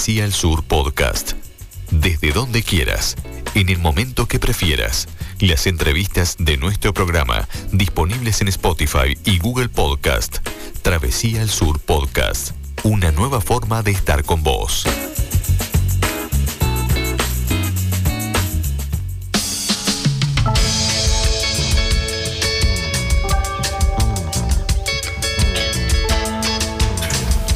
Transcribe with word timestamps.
Travesía 0.00 0.24
al 0.24 0.32
Sur 0.32 0.62
Podcast. 0.62 1.32
Desde 1.90 2.32
donde 2.32 2.62
quieras, 2.62 3.16
en 3.54 3.68
el 3.68 3.78
momento 3.78 4.26
que 4.26 4.38
prefieras. 4.38 5.08
Las 5.40 5.66
entrevistas 5.66 6.36
de 6.38 6.56
nuestro 6.56 6.94
programa 6.94 7.46
disponibles 7.70 8.40
en 8.40 8.48
Spotify 8.48 9.18
y 9.26 9.38
Google 9.40 9.68
Podcast. 9.68 10.38
Travesía 10.80 11.42
al 11.42 11.50
Sur 11.50 11.80
Podcast. 11.80 12.52
Una 12.82 13.12
nueva 13.12 13.42
forma 13.42 13.82
de 13.82 13.90
estar 13.90 14.24
con 14.24 14.42
vos. 14.42 14.86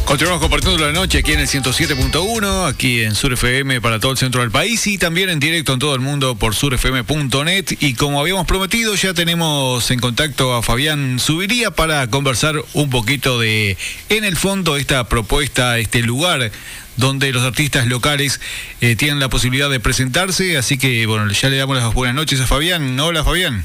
Continuamos 0.04 0.42
compartiendo 0.42 0.84
la 0.84 0.92
noche 0.92 1.18
aquí 1.18 1.32
en 1.32 1.40
el 1.40 1.48
107.1, 1.48 2.68
aquí 2.68 3.02
en 3.02 3.14
Sur 3.14 3.32
FM 3.32 3.80
para 3.80 3.98
todo 3.98 4.12
el 4.12 4.18
centro 4.18 4.42
del 4.42 4.50
país 4.50 4.86
y 4.86 4.98
también 4.98 5.30
en 5.30 5.40
directo 5.40 5.72
en 5.72 5.78
todo 5.78 5.94
el 5.94 6.00
mundo 6.02 6.36
por 6.36 6.54
surfm.net. 6.54 7.64
Y 7.80 7.94
como 7.94 8.20
habíamos 8.20 8.46
prometido, 8.46 8.94
ya 8.94 9.14
tenemos 9.14 9.90
en 9.90 9.98
contacto 9.98 10.54
a 10.54 10.62
Fabián 10.62 11.18
Subiría 11.18 11.70
para 11.70 12.06
conversar 12.08 12.56
un 12.74 12.90
poquito 12.90 13.40
de, 13.40 13.78
en 14.10 14.24
el 14.24 14.36
fondo, 14.36 14.76
esta 14.76 15.08
propuesta, 15.08 15.78
este 15.78 16.02
lugar 16.02 16.52
donde 16.96 17.32
los 17.32 17.42
artistas 17.42 17.86
locales 17.86 18.40
eh, 18.82 18.96
tienen 18.96 19.18
la 19.18 19.30
posibilidad 19.30 19.70
de 19.70 19.80
presentarse. 19.80 20.58
Así 20.58 20.76
que, 20.76 21.06
bueno, 21.06 21.28
ya 21.32 21.48
le 21.48 21.56
damos 21.56 21.76
las 21.76 21.92
buenas 21.94 22.14
noches 22.14 22.40
a 22.40 22.46
Fabián. 22.46 23.00
Hola, 23.00 23.24
Fabián. 23.24 23.64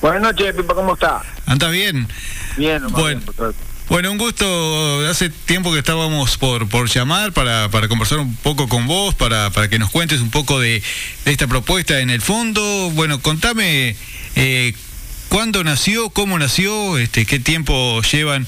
Buenas 0.00 0.22
noches, 0.22 0.54
Pipa, 0.54 0.74
¿cómo 0.74 0.94
está? 0.94 1.22
¿Andas 1.44 1.70
bien? 1.72 2.06
Bien, 2.56 2.82
bueno. 2.88 3.20
Bueno, 3.88 4.10
un 4.10 4.18
gusto. 4.18 5.06
Hace 5.08 5.28
tiempo 5.28 5.72
que 5.72 5.78
estábamos 5.78 6.38
por, 6.38 6.68
por 6.68 6.88
llamar 6.88 7.32
para, 7.32 7.68
para 7.68 7.88
conversar 7.88 8.18
un 8.18 8.34
poco 8.36 8.68
con 8.68 8.86
vos, 8.86 9.14
para, 9.14 9.50
para 9.50 9.68
que 9.68 9.78
nos 9.78 9.90
cuentes 9.90 10.20
un 10.20 10.30
poco 10.30 10.60
de, 10.60 10.82
esta 11.24 11.46
propuesta 11.46 12.00
en 12.00 12.10
el 12.10 12.22
fondo. 12.22 12.90
Bueno, 12.94 13.20
contame 13.20 13.96
eh, 14.36 14.74
cuándo 15.28 15.62
nació, 15.64 16.10
cómo 16.10 16.38
nació, 16.38 16.96
este, 16.98 17.26
qué 17.26 17.38
tiempo 17.38 18.00
llevan 18.02 18.46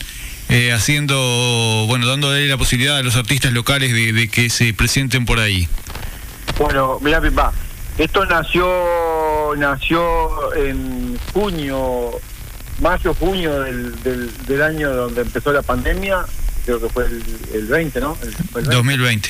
eh, 0.48 0.72
haciendo, 0.72 1.84
bueno, 1.88 2.06
dándole 2.06 2.46
la 2.48 2.56
posibilidad 2.56 2.96
a 2.96 3.02
los 3.02 3.16
artistas 3.16 3.52
locales 3.52 3.92
de, 3.92 4.12
de 4.12 4.28
que 4.28 4.48
se 4.50 4.72
presenten 4.72 5.26
por 5.26 5.40
ahí. 5.40 5.68
Bueno, 6.58 6.98
mira, 7.02 7.20
Pipa, 7.20 7.52
esto 7.98 8.24
nació, 8.26 8.66
nació 9.56 10.54
en 10.54 11.18
junio 11.32 12.20
mayo, 12.80 13.14
junio 13.14 13.60
del, 13.62 14.30
del, 14.46 14.62
año 14.62 14.92
donde 14.92 15.22
empezó 15.22 15.52
la 15.52 15.62
pandemia, 15.62 16.24
creo 16.64 16.80
que 16.80 16.88
fue 16.88 17.06
el, 17.06 17.66
20, 17.66 18.00
¿no? 18.00 18.16
El, 18.22 18.64
2020. 18.64 19.28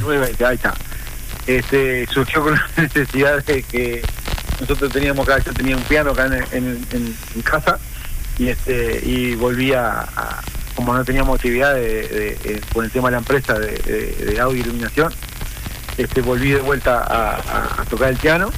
2020, 0.00 0.44
ahí 0.44 0.54
está. 0.56 0.74
Este, 1.46 2.06
surgió 2.06 2.42
con 2.42 2.54
la 2.54 2.68
necesidad 2.76 3.44
de 3.44 3.62
que 3.62 4.02
nosotros 4.60 4.92
teníamos 4.92 5.28
acá, 5.28 5.42
yo 5.44 5.52
tenía 5.52 5.76
un 5.76 5.82
piano 5.84 6.10
acá 6.10 6.26
en, 6.52 6.86
en, 6.92 7.42
casa 7.42 7.78
y 8.38 8.48
este 8.48 9.00
y 9.04 9.34
volvía 9.34 10.00
a, 10.00 10.40
como 10.74 10.94
no 10.94 11.04
teníamos 11.04 11.36
actividad 11.36 11.74
de, 11.74 12.62
con 12.72 12.84
el 12.84 12.90
tema 12.90 13.08
de 13.08 13.12
la 13.12 13.18
empresa 13.18 13.58
de, 13.58 14.38
audio 14.40 14.58
y 14.58 14.60
iluminación, 14.60 15.12
este 15.98 16.20
volví 16.20 16.52
de 16.52 16.60
vuelta 16.60 17.04
a 17.08 17.84
tocar 17.86 18.10
el 18.10 18.16
piano 18.16 18.50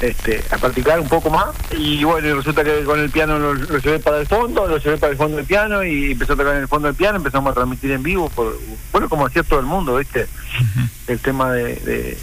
este, 0.00 0.42
a 0.50 0.58
practicar 0.58 1.00
un 1.00 1.08
poco 1.08 1.30
más. 1.30 1.54
Y 1.76 2.04
bueno, 2.04 2.34
resulta 2.34 2.64
que 2.64 2.84
con 2.84 2.98
el 3.00 3.10
piano 3.10 3.38
lo, 3.38 3.54
llevé 3.54 3.98
para 3.98 4.18
el 4.18 4.26
fondo, 4.26 4.66
lo 4.66 4.78
llevé 4.78 4.98
para 4.98 5.12
el 5.12 5.18
fondo 5.18 5.36
del 5.36 5.46
piano 5.46 5.82
y 5.84 6.12
empezó 6.12 6.34
a 6.34 6.36
tocar 6.36 6.54
en 6.56 6.62
el 6.62 6.68
fondo 6.68 6.88
del 6.88 6.96
piano, 6.96 7.16
empezamos 7.16 7.50
a 7.50 7.54
transmitir 7.54 7.90
en 7.92 8.02
vivo, 8.02 8.28
por, 8.30 8.58
bueno, 8.92 9.08
como 9.08 9.26
hacía 9.26 9.42
todo 9.42 9.60
el 9.60 9.66
mundo, 9.66 9.96
¿viste? 9.96 10.26
El 11.06 11.20
tema 11.20 11.52
de, 11.52 12.16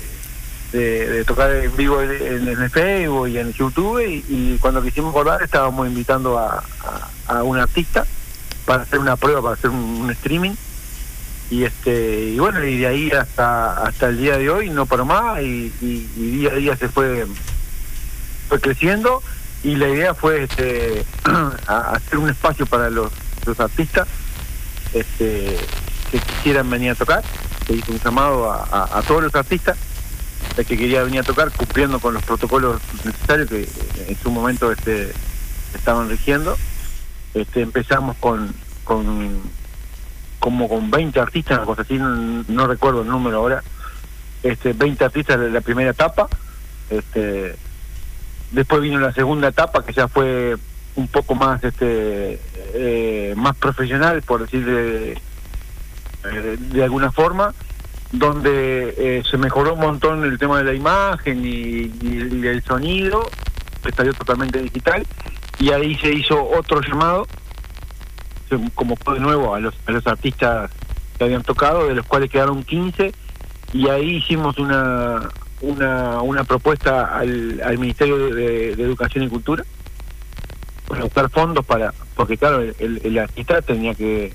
de, 0.71 1.23
tocar 1.25 1.51
en 1.51 1.75
vivo 1.75 2.01
en, 2.01 2.47
el 2.47 2.69
Facebook 2.69 3.27
y 3.27 3.37
en 3.37 3.51
YouTube 3.53 4.01
y, 4.01 4.57
cuando 4.59 4.81
quisimos 4.81 5.13
volver 5.13 5.41
estábamos 5.43 5.87
invitando 5.87 6.37
a, 6.39 6.63
a, 7.27 7.43
un 7.43 7.57
artista 7.57 8.05
para 8.65 8.83
hacer 8.83 8.99
una 8.99 9.15
prueba, 9.15 9.41
para 9.41 9.53
hacer 9.55 9.69
un, 9.69 10.09
streaming. 10.11 10.53
Y 11.49 11.65
este 11.65 12.29
y 12.29 12.39
bueno 12.39 12.63
y 12.63 12.77
de 12.77 12.87
ahí 12.87 13.11
hasta 13.11 13.83
hasta 13.83 14.07
el 14.07 14.17
día 14.17 14.37
de 14.37 14.49
hoy 14.49 14.69
no 14.69 14.85
paró 14.85 15.03
más 15.03 15.41
y, 15.41 15.69
y, 15.81 16.07
día 16.15 16.51
a 16.51 16.55
día 16.55 16.77
se 16.77 16.87
fue 16.87 17.27
fue 18.51 18.59
creciendo 18.59 19.23
y 19.63 19.77
la 19.77 19.87
idea 19.87 20.13
fue 20.13 20.43
este, 20.43 21.05
hacer 21.67 22.17
un 22.17 22.29
espacio 22.29 22.65
para 22.65 22.89
los, 22.89 23.09
artistas 23.57 24.09
este, 24.93 25.57
que 26.11 26.19
quisieran 26.19 26.69
venir 26.69 26.91
a 26.91 26.95
tocar. 26.95 27.23
Se 27.65 27.73
hizo 27.73 27.93
un 27.93 27.99
llamado 27.99 28.51
a, 28.51 29.01
todos 29.07 29.23
los 29.23 29.33
artistas 29.35 29.77
que 30.57 30.77
quería 30.77 31.01
venir 31.03 31.21
a 31.21 31.23
tocar 31.23 31.49
cumpliendo 31.51 31.99
con 32.01 32.13
los 32.13 32.23
protocolos 32.23 32.81
necesarios 33.05 33.47
que 33.47 33.69
en 34.09 34.17
su 34.21 34.29
momento 34.31 34.69
este, 34.69 35.13
estaban 35.73 36.09
rigiendo. 36.09 36.57
Este, 37.33 37.61
empezamos 37.61 38.17
con, 38.17 38.53
con 38.83 39.39
como 40.41 40.67
con 40.67 40.91
20 40.91 41.21
artistas, 41.21 41.59
una 41.59 41.65
cosa 41.65 41.83
así, 41.83 41.97
no, 41.97 42.67
recuerdo 42.67 43.03
el 43.03 43.07
número 43.07 43.37
ahora, 43.37 43.63
este, 44.43 44.73
20 44.73 45.05
artistas 45.05 45.39
de 45.39 45.51
la 45.51 45.61
primera 45.61 45.91
etapa. 45.91 46.27
Este, 46.89 47.55
Después 48.51 48.81
vino 48.81 48.99
la 48.99 49.13
segunda 49.13 49.47
etapa 49.47 49.83
que 49.83 49.93
ya 49.93 50.07
fue 50.07 50.57
un 50.95 51.07
poco 51.07 51.35
más 51.35 51.63
este 51.63 52.39
eh, 52.73 53.33
más 53.37 53.55
profesional, 53.57 54.21
por 54.21 54.41
decir 54.41 54.65
de, 54.65 55.11
eh, 55.13 56.57
de 56.59 56.83
alguna 56.83 57.11
forma, 57.11 57.53
donde 58.11 58.93
eh, 58.97 59.23
se 59.29 59.37
mejoró 59.37 59.73
un 59.73 59.79
montón 59.79 60.23
el 60.23 60.37
tema 60.37 60.57
de 60.59 60.65
la 60.65 60.73
imagen 60.73 61.45
y, 61.45 61.91
el 62.45 62.63
sonido, 62.63 63.29
que 63.83 63.91
salió 63.91 64.13
totalmente 64.13 64.61
digital, 64.61 65.05
y 65.59 65.71
ahí 65.71 65.95
se 65.95 66.13
hizo 66.13 66.49
otro 66.49 66.81
llamado, 66.81 67.27
como 68.75 68.97
fue 68.97 69.15
de 69.15 69.21
nuevo 69.21 69.55
a 69.55 69.59
los, 69.59 69.73
a 69.85 69.91
los 69.91 70.05
artistas 70.07 70.69
que 71.17 71.23
habían 71.23 71.43
tocado, 71.43 71.87
de 71.87 71.95
los 71.95 72.05
cuales 72.05 72.29
quedaron 72.29 72.63
15, 72.63 73.13
y 73.73 73.87
ahí 73.87 74.17
hicimos 74.17 74.57
una, 74.57 75.29
una, 75.61 76.21
una 76.21 76.43
propuesta 76.43 77.17
al, 77.17 77.61
al 77.63 77.77
Ministerio 77.77 78.33
de, 78.33 78.71
Educación 78.71 79.23
y 79.23 79.29
Cultura 79.29 79.63
para 80.87 81.03
buscar 81.03 81.29
fondos 81.29 81.65
para 81.65 81.93
porque 82.15 82.37
claro 82.37 82.61
el, 82.61 83.01
el, 83.03 83.17
artista 83.17 83.61
tenía 83.61 83.95
que 83.95 84.33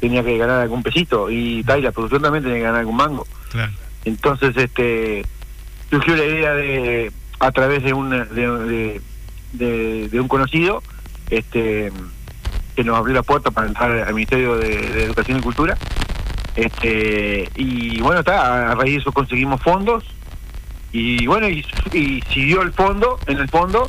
tenía 0.00 0.22
que 0.22 0.36
ganar 0.36 0.60
algún 0.60 0.82
pesito 0.82 1.30
y 1.30 1.62
tal 1.64 1.78
y 1.78 1.82
la 1.82 1.92
producción 1.92 2.22
también 2.22 2.44
tenía 2.44 2.58
que 2.58 2.64
ganar 2.64 2.80
algún 2.80 2.96
mango. 2.96 3.26
Entonces 4.04 4.54
este 4.56 5.24
surgió 5.90 6.16
la 6.16 6.24
idea 6.24 6.54
de 6.54 7.12
a 7.40 7.52
través 7.52 7.82
de 7.82 7.94
un 7.94 8.10
de, 8.10 9.00
de, 9.52 10.20
un 10.20 10.28
conocido 10.28 10.82
este 11.30 11.90
que 12.76 12.84
nos 12.84 12.98
abrió 12.98 13.14
la 13.14 13.22
puerta 13.22 13.50
para 13.50 13.68
entrar 13.68 13.92
al 13.92 14.14
Ministerio 14.14 14.56
de, 14.56 15.04
Educación 15.04 15.38
y 15.38 15.40
Cultura. 15.40 15.78
Este 16.56 17.48
y 17.56 18.00
bueno 18.00 18.20
está 18.20 18.72
a 18.72 18.74
raíz 18.74 18.94
de 18.94 19.00
eso 19.00 19.12
conseguimos 19.12 19.60
fondos 19.62 20.04
y 20.94 21.26
bueno, 21.26 21.48
y, 21.48 21.64
siguió 22.32 22.62
el 22.62 22.72
fondo, 22.72 23.18
en 23.26 23.38
el 23.38 23.48
fondo, 23.48 23.88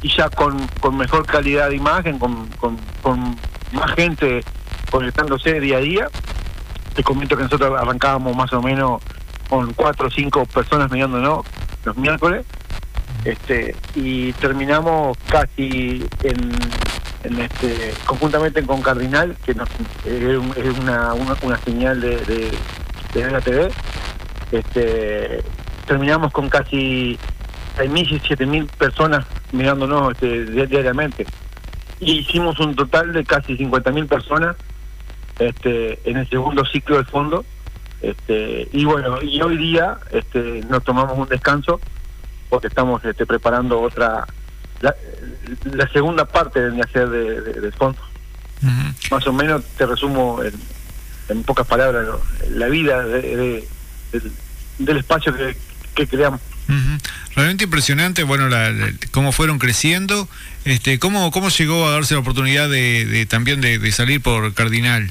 y 0.00 0.08
ya 0.16 0.30
con, 0.30 0.68
con 0.80 0.96
mejor 0.96 1.26
calidad 1.26 1.70
de 1.70 1.74
imagen, 1.74 2.20
con, 2.20 2.46
con, 3.02 3.36
más 3.72 3.90
gente 3.96 4.44
conectándose 4.92 5.58
día 5.58 5.78
a 5.78 5.80
día. 5.80 6.08
Te 6.94 7.02
comento 7.02 7.36
que 7.36 7.42
nosotros 7.42 7.76
arrancábamos 7.76 8.36
más 8.36 8.52
o 8.52 8.62
menos 8.62 9.02
con 9.48 9.72
cuatro 9.74 10.06
o 10.06 10.10
cinco 10.10 10.46
personas 10.46 10.88
mirándonos 10.88 11.44
los 11.84 11.96
miércoles, 11.96 12.46
este 13.24 13.74
y 13.96 14.32
terminamos 14.34 15.18
casi 15.28 16.06
en, 16.22 16.52
en 17.24 17.40
este 17.40 17.92
conjuntamente 18.06 18.62
con 18.64 18.82
Cardinal, 18.82 19.36
que 19.44 19.50
es, 19.50 20.78
una, 20.78 21.12
una, 21.12 21.58
señal 21.64 22.00
de, 22.00 22.18
de, 22.18 22.52
de 23.14 23.30
la 23.32 23.40
TV, 23.40 23.68
este 24.52 25.42
terminamos 25.86 26.32
con 26.32 26.48
casi 26.48 27.18
6.000 27.76 28.10
y 28.10 28.20
7.000 28.20 28.66
personas 28.68 29.26
mirándonos 29.52 30.12
este, 30.12 30.66
diariamente. 30.66 31.26
Y 32.00 32.18
hicimos 32.18 32.58
un 32.60 32.74
total 32.74 33.12
de 33.12 33.24
casi 33.24 33.56
50.000 33.56 34.08
personas 34.08 34.56
este, 35.38 35.98
en 36.08 36.18
el 36.18 36.28
segundo 36.28 36.64
ciclo 36.64 36.96
del 36.96 37.06
fondo. 37.06 37.44
Este, 38.02 38.68
y 38.72 38.84
bueno, 38.84 39.22
y 39.22 39.40
hoy 39.40 39.56
día 39.56 39.98
este, 40.12 40.62
nos 40.68 40.84
tomamos 40.84 41.16
un 41.18 41.28
descanso 41.28 41.80
porque 42.50 42.68
estamos 42.68 43.04
este, 43.04 43.24
preparando 43.26 43.80
otra, 43.80 44.26
la, 44.80 44.94
segunda 45.92 46.26
parte 46.26 46.70
de 46.70 46.80
hacer 46.82 47.08
de, 47.08 47.40
del 47.40 47.72
fondo. 47.72 47.98
Más 49.10 49.26
o 49.26 49.32
menos 49.32 49.64
te 49.76 49.86
resumo 49.86 50.40
en, 50.42 51.42
pocas 51.44 51.66
palabras 51.66 52.06
la 52.50 52.66
vida 52.66 53.04
del 53.04 53.66
espacio 54.96 55.34
que, 55.34 55.56
que 55.96 56.06
creamos. 56.06 56.40
Realmente 57.34 57.64
impresionante, 57.64 58.22
bueno, 58.22 58.48
la, 58.48 58.72
cómo 59.10 59.32
fueron 59.32 59.58
creciendo, 59.58 60.28
este, 60.64 60.98
cómo, 60.98 61.30
cómo 61.30 61.48
llegó 61.48 61.86
a 61.86 61.92
darse 61.92 62.14
la 62.14 62.20
oportunidad 62.20 62.68
de, 62.68 63.26
también 63.28 63.60
de, 63.60 63.92
salir 63.92 64.22
por 64.22 64.52
Cardinal. 64.54 65.10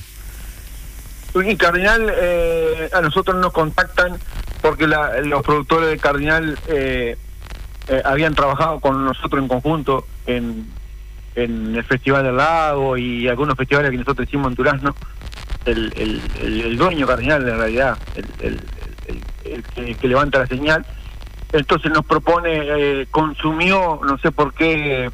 Y 1.36 1.56
Cardinal, 1.58 2.14
eh, 2.16 2.90
a 2.94 3.02
nosotros 3.02 3.36
nos 3.38 3.52
contactan 3.52 4.18
porque 4.62 4.88
los 4.88 5.44
productores 5.44 5.90
de 5.90 5.98
Cardinal 5.98 6.58
eh, 6.68 7.18
eh, 7.88 8.02
habían 8.06 8.34
trabajado 8.34 8.80
con 8.80 9.04
nosotros 9.04 9.42
en 9.42 9.48
conjunto 9.48 10.08
en, 10.26 10.66
en 11.36 11.76
el 11.76 11.84
Festival 11.84 12.24
del 12.24 12.38
Lago 12.38 12.98
y 12.98 13.28
algunos 13.28 13.58
festivales 13.58 13.92
que 13.92 13.98
nosotros 13.98 14.28
hicimos 14.28 14.48
en 14.50 14.56
Durazno. 14.56 14.96
El, 15.66 15.92
el, 15.98 16.22
el, 16.42 16.78
dueño 16.78 17.08
Cardinal, 17.08 17.48
en 17.48 17.58
realidad, 17.58 17.98
el, 18.16 18.26
el 18.40 18.62
que, 19.64 20.08
levanta 20.08 20.40
la 20.40 20.48
señal. 20.48 20.86
Entonces 21.52 21.92
nos 21.92 22.06
propone, 22.06 23.08
consumió, 23.12 24.00
no 24.06 24.18
sé 24.18 24.32
por 24.32 24.54
qué 24.54 25.10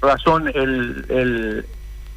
razón, 0.00 0.48
el, 0.54 1.64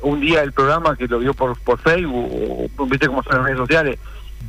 un 0.02 0.20
día 0.20 0.42
el 0.42 0.54
programa 0.54 0.96
que 0.96 1.08
lo 1.08 1.20
vio 1.20 1.34
por, 1.34 1.58
por 1.60 1.80
Facebook, 1.80 2.70
o, 2.78 2.86
viste 2.86 3.08
cómo 3.08 3.24
son 3.24 3.38
las 3.38 3.46
redes 3.46 3.58
sociales. 3.58 4.00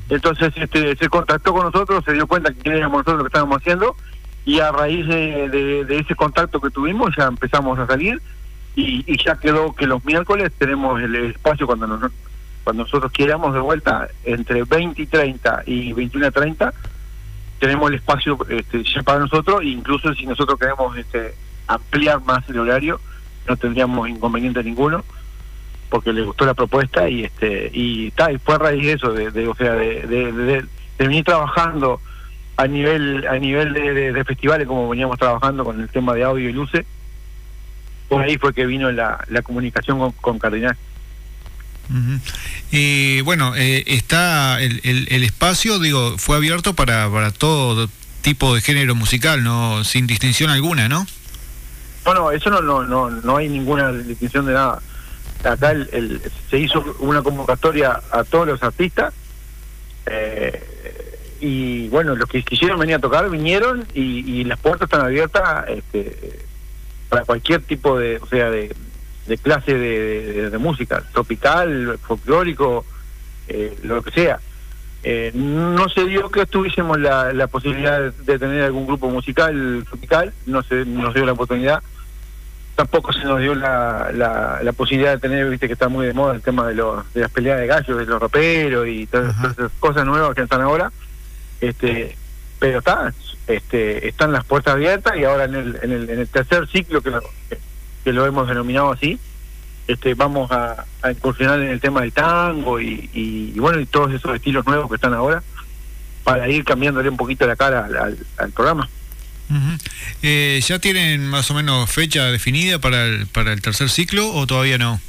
Entonces 0.09 0.53
este, 0.57 0.97
se 0.97 1.09
contactó 1.09 1.53
con 1.53 1.65
nosotros, 1.65 2.05
se 2.05 2.13
dio 2.13 2.27
cuenta 2.27 2.53
que 2.53 2.71
éramos 2.71 2.99
nosotros 2.99 3.19
lo 3.19 3.25
que 3.25 3.29
estábamos 3.29 3.59
haciendo, 3.59 3.97
y 4.45 4.61
a 4.61 4.73
raíz 4.73 5.07
de, 5.07 5.87
ese 5.89 6.15
contacto 6.15 6.61
que 6.61 6.71
tuvimos 6.71 7.15
ya 7.17 7.27
empezamos 7.27 7.79
a 7.79 7.87
salir, 7.87 8.21
y, 8.77 9.05
ya 9.23 9.37
quedó 9.37 9.75
que 9.75 9.87
los 9.87 10.05
miércoles 10.05 10.53
tenemos 10.57 11.01
el 11.03 11.15
espacio 11.17 11.67
cuando, 11.67 11.87
nos, 11.87 12.11
cuando 12.65 12.85
nosotros 12.85 13.13
queramos 13.13 13.53
de 13.53 13.61
vuelta, 13.61 14.09
entre 14.25 14.65
20 14.65 15.03
y 15.03 15.07
30 15.07 15.63
y 15.67 15.93
21 15.93 16.29
y 16.29 16.31
30, 16.31 16.75
tenemos 17.61 17.91
el 17.91 17.97
espacio 17.97 18.39
este, 18.49 18.83
ya 18.83 19.03
para 19.03 19.21
nosotros, 19.21 19.63
incluso 19.63 20.13
si 20.15 20.27
nosotros 20.27 20.59
queremos 20.59 20.97
este, 20.97 21.35
ampliar 21.69 22.21
más 22.23 22.49
el 22.49 22.59
horario, 22.59 23.01
no 23.47 23.57
tendríamos 23.57 24.09
inconveniente 24.09 24.65
ninguno 24.65 25.05
porque 25.91 26.13
le 26.13 26.23
gustó 26.23 26.47
la 26.47 26.55
propuesta 26.55 27.09
y 27.09 27.25
este 27.25 27.71
y 27.73 28.13
tal 28.13 28.37
y 28.37 28.39
fue 28.39 28.55
a 28.55 28.59
raíz 28.59 28.87
de 28.87 28.93
eso 28.93 29.13
de, 29.13 29.49
o 29.49 29.55
sea 29.57 29.73
de, 29.75 30.07
de, 30.07 30.65
venir 30.97 31.25
trabajando 31.25 32.01
a 32.57 32.67
nivel 32.69 33.27
a 33.27 33.39
nivel 33.39 33.73
de, 33.73 34.25
festivales 34.25 34.69
como 34.69 34.89
veníamos 34.89 35.19
trabajando 35.19 35.65
con 35.65 35.81
el 35.81 35.89
tema 35.89 36.15
de 36.15 36.23
audio 36.23 36.49
y 36.49 36.53
luces 36.53 36.87
por 38.09 38.23
ahí 38.23 38.39
fue 38.39 38.55
que 38.55 38.67
vino 38.67 38.93
la, 38.93 39.25
la 39.29 39.43
comunicación 39.43 39.99
con, 39.99 40.13
con 40.13 40.39
Cardinal 40.39 40.77
y 42.71 43.21
bueno 43.23 43.55
eh, 43.57 43.83
está 43.87 44.61
el, 44.61 44.81
el, 44.85 45.23
espacio 45.25 45.79
digo 45.81 46.17
fue 46.19 46.37
abierto 46.37 46.75
para 46.75 47.11
para 47.11 47.33
todo 47.33 47.89
tipo 48.23 48.55
de 48.55 48.61
género 48.61 48.95
musical 48.95 49.43
no 49.43 49.83
sin 49.83 50.07
distinción 50.07 50.51
alguna 50.51 50.89
no 50.89 51.07
no 52.15 52.31
eso 52.31 52.51
no 52.51 52.61
no 52.61 52.83
no 52.85 53.11
no 53.11 53.37
hay 53.37 53.49
ninguna 53.49 53.93
distinción 53.93 54.47
de 54.47 54.55
nada. 54.55 54.81
Acá 55.45 55.71
el, 55.71 56.21
se 56.51 56.59
hizo 56.59 56.97
una 56.99 57.23
convocatoria 57.23 58.01
a 58.11 58.25
todos 58.25 58.47
los 58.47 58.63
artistas 58.63 59.15
eh, 60.07 60.63
y 61.41 61.89
bueno, 61.89 62.15
los 62.15 62.29
que 62.29 62.43
quisieron 62.43 62.79
venir 62.79 62.97
a 62.97 62.99
tocar 62.99 63.31
vinieron 63.31 63.87
y, 63.95 64.45
las 64.45 64.59
puertas 64.59 64.87
están 64.87 65.07
abiertas 65.07 65.65
este, 65.69 66.41
para 67.09 67.25
cualquier 67.25 67.63
tipo 67.63 67.99
de, 67.99 68.19
o 68.19 68.27
sea, 68.27 68.51
de, 68.51 68.75
clase 69.43 69.75
de, 69.75 70.59
música, 70.59 71.03
tropical, 71.13 71.99
folclórico, 72.03 72.85
eh, 73.49 73.77
lo 73.83 74.03
que 74.03 74.11
sea. 74.11 74.41
Eh, 75.03 75.33
no 75.35 75.89
se 75.89 76.05
dio 76.05 76.31
que 76.31 76.45
tuviésemos 76.45 77.01
la, 77.01 77.33
la 77.33 77.47
posibilidad 77.47 78.13
de 78.13 78.39
tener 78.39 78.65
algún 78.65 78.87
grupo 78.87 79.09
musical 79.09 79.85
tropical, 79.89 80.33
no 80.47 80.63
se 80.63 80.85
nos 80.85 81.15
dio 81.15 81.25
la 81.25 81.33
oportunidad 81.33 81.83
tampoco 82.81 83.13
se 83.13 83.25
nos 83.25 83.41
dio 83.41 83.55
la, 83.55 84.11
la, 84.13 84.73
posibilidad 84.73 85.13
de 85.13 85.19
tener, 85.19 85.51
viste 85.51 85.67
que 85.67 85.75
está 85.75 85.89
muy 85.89 86.07
de 86.07 86.15
moda 86.15 86.35
el 86.35 86.41
tema 86.41 86.67
de, 86.67 86.75
los, 86.75 87.13
de 87.13 87.21
las 87.21 87.31
peleas 87.31 87.61
de 87.61 87.67
gallos, 87.67 87.99
de 87.99 88.07
los 88.07 88.19
roperos 88.19 88.89
y 88.89 89.07
todas 89.07 89.37
esas 89.53 89.71
cosas 89.79 90.07
nuevas 90.07 90.35
que 90.35 90.43
están 90.43 90.63
ahora. 90.63 90.91
este 91.61 92.17
Pero 92.59 92.79
está, 92.79 93.13
este 93.47 94.09
están 94.09 94.33
las 94.33 94.45
puertas 94.45 94.75
abiertas 94.75 95.15
y 95.19 95.25
ahora 95.25 95.45
en 95.45 95.55
el, 95.57 95.79
en 95.83 95.93
el, 95.93 96.09
en 96.09 96.19
el 96.21 96.29
tercer 96.29 96.67
ciclo 96.69 97.03
que 97.03 97.11
que 98.05 98.13
lo 98.13 98.27
hemos 98.27 98.49
denominado 98.49 98.93
así, 98.93 99.19
este 99.87 100.15
vamos 100.15 100.51
a, 100.53 100.85
incursionar 101.11 101.61
en 101.61 101.69
el 101.69 101.81
tema 101.81 102.03
del 102.03 102.13
tango 102.13 102.81
y, 102.81 103.11
y, 103.13 103.59
bueno, 103.59 103.81
y 103.81 103.87
todos 103.87 104.13
esos 104.13 104.35
estilos 104.35 104.67
nuevos 104.67 104.89
que 104.89 104.97
están 104.97 105.15
ahora 105.15 105.43
para 106.25 106.49
ir 106.49 106.65
cambiándole 106.65 107.09
un 107.09 107.17
poquito 107.17 107.47
la 107.47 107.57
cara 107.57 107.89
al 108.37 108.53
programa. 108.53 108.89
Eh, 110.23 110.61
¿Ya 110.65 110.79
tienen 110.79 111.27
más 111.27 111.51
o 111.51 111.55
menos 111.55 111.91
fecha 111.91 112.27
definida 112.27 112.79
para 112.79 113.05
el, 113.05 113.27
para 113.27 113.53
el 113.53 113.61
tercer 113.61 113.89
ciclo 113.89 114.33
o 114.33 114.47
todavía 114.47 114.79
no? 114.79 115.01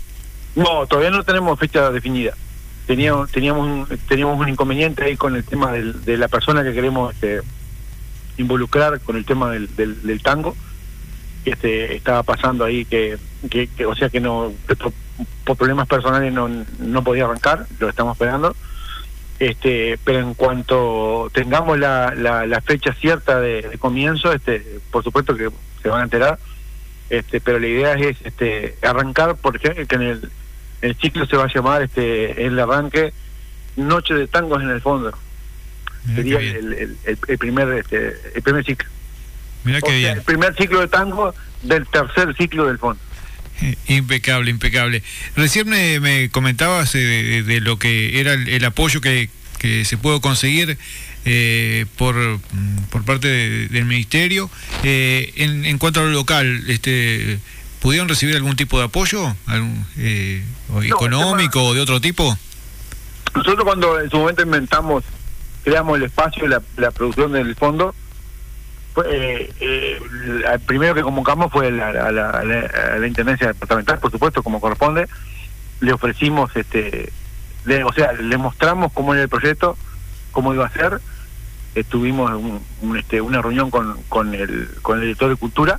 No, 0.56 0.86
todavía 0.88 1.12
no 1.12 1.24
tenemos 1.24 1.60
fecha 1.60 1.92
definida. 1.92 2.34
Teníamos, 2.88 3.32
teníamos, 3.32 3.68
un, 3.68 3.98
teníamos 4.08 4.40
un 4.40 4.50
inconveniente 4.50 5.04
ahí 5.04 5.16
con 5.16 5.36
el 5.36 5.44
tema 5.44 5.72
de 5.72 6.18
la 6.18 6.28
persona 6.28 6.64
que 6.64 6.74
queremos 6.74 7.14
este, 7.14 7.42
involucrar 8.38 9.00
con 9.02 9.16
el 9.16 9.26
tema 9.26 9.52
del, 9.52 9.70
del, 9.76 10.22
tango. 10.22 10.56
Que 11.44 11.52
este, 11.52 11.96
estaba 11.96 12.24
pasando 12.24 12.64
ahí 12.64 12.86
que, 12.86 13.18
que, 13.50 13.86
o 13.86 13.96
sea 13.96 14.10
que 14.10 14.20
no 14.20 14.54
por 15.44 15.58
problemas 15.58 15.88
personales 15.88 16.32
no, 16.32 16.48
no 16.80 17.04
podía 17.04 17.26
arrancar, 17.26 17.66
lo 17.80 17.90
estamos 17.90 18.14
esperando 18.14 18.56
este, 19.42 19.98
pero 20.04 20.20
en 20.20 20.36
cuanto 20.36 21.32
tengamos 21.34 21.80
la, 21.80 22.14
la, 22.14 22.62
fecha 22.62 22.94
cierta 22.94 23.40
de, 23.40 23.76
comienzo, 23.80 24.32
este, 24.32 24.80
por 24.92 25.04
supuesto 25.04 25.36
que 25.36 25.50
se 25.82 25.90
van 25.90 26.02
a 26.02 26.04
enterar, 26.04 26.38
este, 27.10 27.42
pero 27.42 27.58
la 27.58 27.66
idea 27.66 27.94
es 27.96 28.18
este, 28.24 28.76
arrancar, 28.84 29.36
por 29.38 29.56
ejemplo, 29.56 29.84
que 29.88 29.96
en 29.96 30.02
el, 30.04 30.32
el 30.84 30.96
ciclo 30.96 31.26
se 31.26 31.38
va 31.38 31.46
a 31.46 31.52
llamar 31.52 31.82
este, 31.82 32.46
el 32.46 32.60
arranque 32.60 33.14
Noche 33.78 34.14
de 34.14 34.28
Tangos 34.28 34.62
en 34.62 34.70
el 34.70 34.80
fondo. 34.80 35.12
Sería 36.14 36.38
el, 36.38 36.96
el, 37.04 37.38
primer 37.40 37.68
este, 37.70 38.16
el 38.36 38.44
primer 38.44 38.64
ciclo. 38.64 38.90
Mira 39.64 39.82
qué 39.82 39.98
bien. 39.98 40.18
El 40.18 40.24
primer 40.24 40.56
ciclo 40.56 40.80
de 40.82 40.88
tango 40.88 41.34
del 41.64 41.86
tercer 41.88 42.36
ciclo 42.36 42.66
del 42.66 42.78
fondo. 42.78 43.00
Impecable, 43.88 44.50
impecable. 44.50 45.04
Recién 45.36 45.70
me, 45.70 46.30
comentabas 46.30 46.96
eh, 46.96 47.44
de, 47.46 47.62
lo 47.62 47.78
que 47.78 48.20
era 48.20 48.34
el, 48.34 48.66
apoyo 48.66 49.02
que, 49.02 49.30
se 49.84 49.98
pudo 49.98 50.22
conseguir 50.22 50.80
eh, 51.26 51.86
por, 51.98 52.16
por 52.90 53.06
parte 53.06 53.28
del 53.28 53.86
ministerio. 53.86 54.50
Eh, 54.84 55.32
en, 55.36 55.78
cuanto 55.78 56.00
a 56.00 56.04
lo 56.04 56.10
local, 56.10 56.64
este, 56.68 57.38
¿pudieron 57.80 58.10
recibir 58.10 58.36
algún 58.36 58.56
tipo 58.56 58.80
de 58.80 58.86
apoyo? 58.86 59.36
¿Algún, 59.46 59.86
¿Económico 60.84 61.64
o 61.64 61.74
de 61.76 61.82
otro 61.82 62.02
tipo? 62.02 62.36
Nosotros 63.36 63.64
cuando 63.64 64.00
en 64.02 64.10
su 64.10 64.18
momento 64.18 64.42
inventamos, 64.42 65.04
creamos 65.64 65.98
el 65.98 66.06
espacio, 66.06 66.48
la, 66.48 66.62
la 66.78 66.90
producción 66.90 67.32
del 67.32 67.56
fondo, 67.56 67.94
eh, 69.06 69.52
eh, 69.60 70.00
el 70.52 70.60
primero 70.62 70.94
que 70.94 71.02
convocamos 71.02 71.52
fue 71.52 71.68
a 71.68 71.72
la, 71.72 72.12
la, 72.12 73.08
Intendencia 73.08 73.48
Departamental, 73.48 74.00
por 74.00 74.12
supuesto, 74.12 74.44
como 74.44 74.60
corresponde. 74.60 75.08
Le 75.80 75.94
ofrecimos, 75.94 76.56
este 76.56 77.12
o 77.86 77.94
sea, 77.94 78.14
le 78.14 78.38
mostramos 78.38 78.92
cómo 78.92 79.14
era 79.14 79.24
el 79.24 79.30
proyecto, 79.30 79.78
cómo 80.32 80.54
iba 80.54 80.66
a 80.66 80.72
ser. 80.72 81.00
Tuvimos 81.90 82.32
un, 82.82 82.98
este, 82.98 83.22
una 83.22 83.42
reunión 83.42 83.72
con, 83.72 84.02
con, 84.10 84.34
el, 84.36 84.70
con 84.82 84.98
el 84.98 85.04
director 85.04 85.30
de 85.30 85.36
Cultura, 85.38 85.78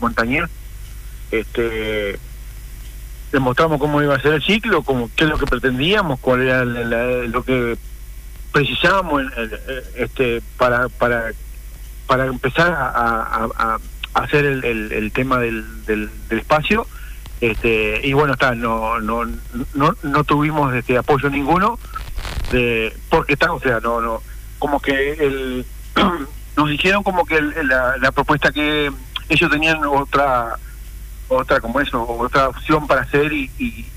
Montañer. 0.00 0.48
Este, 1.30 2.18
le 3.32 3.40
mostramos 3.40 3.78
cómo 3.78 4.02
iba 4.02 4.16
a 4.16 4.20
ser 4.20 4.34
el 4.34 4.42
ciclo, 4.42 4.82
cómo, 4.82 5.08
qué 5.16 5.24
es 5.24 5.30
lo 5.30 5.38
que 5.38 5.46
pretendíamos, 5.46 6.20
cuál 6.20 6.42
era 6.42 6.64
lo 6.64 7.42
que 7.42 7.78
precisábamos 8.52 9.22
este, 9.96 10.42
para, 10.58 10.88
para 10.88 11.30
para 12.10 12.26
empezar 12.26 12.72
a, 12.72 13.78
hacer 14.14 14.44
el, 14.44 14.64
el, 14.64 15.12
tema 15.12 15.38
del, 15.38 15.86
del, 15.86 16.10
espacio 16.30 16.84
este 17.40 18.04
y 18.04 18.12
bueno 18.14 18.32
está 18.32 18.52
no 18.56 18.98
no 18.98 19.24
no 19.74 19.94
no 20.02 20.24
tuvimos 20.24 20.74
este 20.74 20.98
apoyo 20.98 21.30
ninguno 21.30 21.78
de 22.50 22.92
porque 23.08 23.34
está 23.34 23.52
o 23.52 23.60
sea 23.60 23.78
no 23.78 24.00
no 24.00 24.20
como 24.58 24.80
que 24.80 25.12
el 25.12 25.64
nos 26.56 26.68
dijeron 26.68 27.04
como 27.04 27.24
que 27.24 27.40
la, 27.40 27.96
la 27.98 28.10
propuesta 28.10 28.50
que 28.50 28.90
ellos 29.28 29.48
tenían 29.48 29.78
otra 29.84 30.56
otra 31.28 31.60
como 31.60 31.80
eso 31.80 32.04
otra 32.18 32.48
opción 32.48 32.88
para 32.88 33.02
hacer 33.02 33.32
y, 33.32 33.48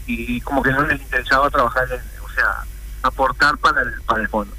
y, 0.05 0.39
como 0.41 0.61
que 0.61 0.71
no 0.71 0.83
les 0.83 1.01
interesaba 1.01 1.49
trabajar 1.49 1.87
o 2.23 2.29
sea 2.29 2.63
aportar 3.01 3.57
para 3.57 3.81
el 3.81 3.99
para 4.03 4.21
el 4.21 4.29
fondo 4.29 4.53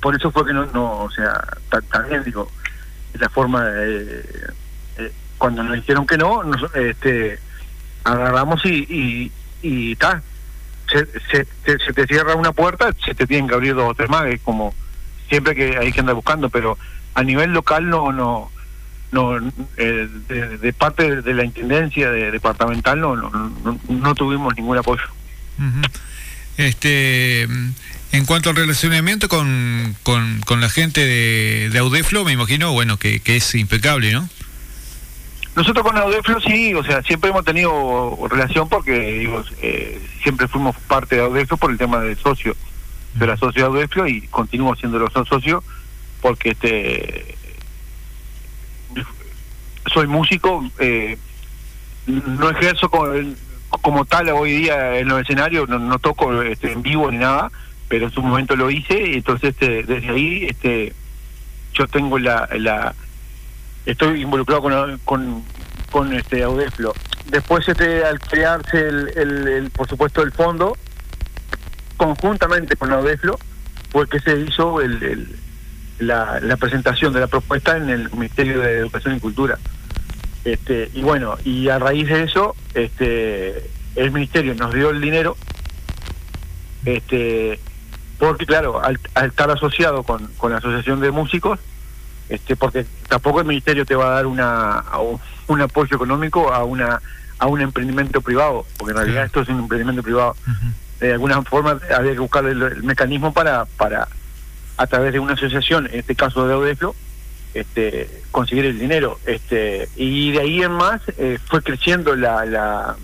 por 0.00 0.16
eso 0.16 0.30
fue 0.30 0.46
que 0.46 0.52
no, 0.52 0.66
no 0.66 0.98
o 1.00 1.10
sea, 1.10 1.42
también 1.90 2.24
digo, 2.24 2.50
la 3.18 3.28
forma, 3.28 3.64
de, 3.64 4.20
eh, 4.98 5.12
cuando 5.38 5.62
nos 5.62 5.74
dijeron 5.74 6.06
que 6.06 6.16
no, 6.16 6.42
nos, 6.42 6.74
este, 6.74 7.38
agarramos 8.04 8.64
y, 8.64 9.30
y, 9.62 9.96
tal. 9.96 10.22
Se, 10.90 11.06
se, 11.64 11.92
te 11.94 12.06
cierra 12.06 12.34
una 12.34 12.52
puerta, 12.52 12.90
se 13.02 13.14
te 13.14 13.26
tienen 13.26 13.48
que 13.48 13.54
abrir 13.54 13.74
dos 13.74 13.90
o 13.90 13.94
tres 13.94 14.10
más, 14.10 14.26
es 14.26 14.40
como 14.42 14.74
siempre 15.28 15.54
que 15.54 15.78
hay 15.78 15.90
que 15.90 16.00
andar 16.00 16.14
buscando, 16.14 16.50
pero 16.50 16.76
a 17.14 17.22
nivel 17.22 17.52
local 17.52 17.88
no, 17.88 18.12
no, 18.12 18.50
no 19.10 19.38
eh, 19.78 20.08
de, 20.28 20.72
parte 20.74 21.22
de 21.22 21.34
la 21.34 21.44
intendencia 21.44 22.10
de, 22.10 22.30
departamental 22.30 23.00
no, 23.00 23.16
no, 23.16 23.30
no, 23.88 24.14
tuvimos 24.14 24.54
ningún 24.56 24.76
apoyo. 24.76 25.04
Este, 26.56 27.42
en 27.42 28.26
cuanto 28.26 28.50
al 28.50 28.56
relacionamiento 28.56 29.28
con, 29.28 29.96
con, 30.02 30.60
la 30.60 30.68
gente 30.68 31.04
de, 31.04 31.70
de, 31.70 31.78
Audeflo, 31.78 32.24
me 32.24 32.32
imagino, 32.32 32.72
bueno, 32.72 32.98
que, 32.98 33.20
que 33.20 33.36
es 33.36 33.54
impecable, 33.54 34.12
¿no? 34.12 34.28
Nosotros 35.54 35.84
con 35.84 35.96
Audeflo 35.98 36.40
sí, 36.40 36.72
o 36.74 36.82
sea, 36.82 37.02
siempre 37.02 37.30
hemos 37.30 37.44
tenido 37.44 38.18
relación 38.30 38.68
porque, 38.68 39.18
digo, 39.18 39.44
eh, 39.60 40.00
siempre 40.22 40.48
fuimos 40.48 40.76
parte 40.88 41.16
de 41.16 41.22
Audeflo 41.22 41.56
por 41.58 41.70
el 41.70 41.78
tema 41.78 42.00
del 42.00 42.16
socio. 42.18 42.56
de 43.14 43.26
la 43.26 43.36
socio 43.36 43.62
de 43.62 43.68
Audeflo 43.68 44.06
y 44.06 44.22
continúo 44.28 44.74
siendo 44.76 44.98
los 44.98 45.12
socio 45.28 45.62
porque 46.22 46.50
este 46.50 47.36
soy 49.92 50.06
músico, 50.06 50.64
eh, 50.78 51.18
no 52.06 52.50
ejerzo 52.50 52.88
como, 53.80 54.04
tal 54.04 54.28
hoy 54.30 54.52
día 54.52 54.98
en 54.98 55.08
los 55.08 55.20
escenarios, 55.20 55.68
no, 55.68 55.98
toco 55.98 56.42
este, 56.42 56.72
en 56.72 56.82
vivo 56.82 57.10
ni 57.10 57.18
nada, 57.18 57.50
pero 57.88 58.06
en 58.06 58.12
su 58.12 58.22
momento 58.22 58.56
lo 58.56 58.70
hice, 58.70 59.10
y 59.10 59.14
entonces 59.14 59.50
este, 59.50 59.82
desde 59.82 60.08
ahí 60.08 60.46
este 60.48 60.92
yo 61.74 61.86
tengo 61.86 62.18
la, 62.18 62.48
la 62.58 62.94
estoy 63.86 64.22
involucrado 64.22 64.62
con, 65.04 65.42
con, 65.90 66.12
este 66.12 66.42
Audeflo. 66.42 66.92
Después 67.26 67.66
este 67.68 68.04
al 68.04 68.20
crearse 68.20 68.88
el, 68.88 69.48
el, 69.48 69.70
por 69.70 69.88
supuesto 69.88 70.22
el 70.22 70.32
fondo, 70.32 70.76
conjuntamente 71.96 72.76
con 72.76 72.92
Audeflo, 72.92 73.38
fue 73.90 74.08
que 74.08 74.20
se 74.20 74.38
hizo 74.40 74.80
el, 74.80 75.28
la, 75.98 76.40
la 76.40 76.56
presentación 76.56 77.12
de 77.12 77.20
la 77.20 77.26
propuesta 77.26 77.76
en 77.76 77.90
el 77.90 78.10
Ministerio 78.10 78.60
de 78.60 78.78
Educación 78.78 79.16
y 79.16 79.20
Cultura. 79.20 79.58
Este, 80.44 80.90
y 80.92 81.02
bueno, 81.02 81.36
y 81.44 81.68
a 81.68 81.78
raíz 81.78 82.08
de 82.08 82.24
eso, 82.24 82.56
este, 82.74 83.70
el 83.94 84.10
ministerio 84.10 84.54
nos 84.54 84.74
dio 84.74 84.90
el 84.90 85.00
dinero, 85.00 85.36
este, 86.84 87.60
porque 88.18 88.46
claro, 88.46 88.82
al, 88.82 88.98
estar 89.26 89.50
asociado 89.50 90.02
con, 90.02 90.26
con, 90.38 90.50
la 90.50 90.58
asociación 90.58 91.00
de 91.00 91.12
músicos, 91.12 91.60
este, 92.28 92.56
porque 92.56 92.86
tampoco 93.08 93.40
el 93.40 93.46
ministerio 93.46 93.86
te 93.86 93.94
va 93.94 94.06
a 94.06 94.14
dar 94.14 94.26
una 94.26 94.84
un 95.48 95.60
apoyo 95.60 95.96
económico 95.96 96.52
a 96.52 96.64
una 96.64 97.00
a 97.38 97.46
un 97.46 97.60
emprendimiento 97.60 98.20
privado, 98.20 98.64
porque 98.78 98.92
en 98.92 98.96
realidad 98.98 99.24
esto 99.24 99.42
es 99.42 99.48
un 99.48 99.60
emprendimiento 99.60 100.02
privado. 100.02 100.36
De 101.00 101.12
alguna 101.12 101.42
forma 101.42 101.78
había 101.96 102.12
que 102.12 102.20
buscar 102.20 102.44
el, 102.46 102.82
mecanismo 102.84 103.32
para 103.32 103.64
para 103.76 104.08
a 104.76 104.86
través 104.86 105.12
de 105.12 105.18
una 105.18 105.34
asociación, 105.34 105.86
en 105.86 106.00
este 106.00 106.14
caso 106.14 106.46
de 106.46 106.54
Odeflo, 106.54 106.94
este, 107.54 108.08
conseguir 108.30 108.64
el 108.66 108.78
dinero. 108.78 109.18
Este, 109.26 109.88
y 109.96 110.32
de 110.32 110.40
ahí 110.40 110.62
en 110.62 110.72
más 110.72 111.00
eh, 111.18 111.38
fue 111.46 111.62
creciendo 111.62 112.16
la, 112.16 112.44
la, 112.44 112.96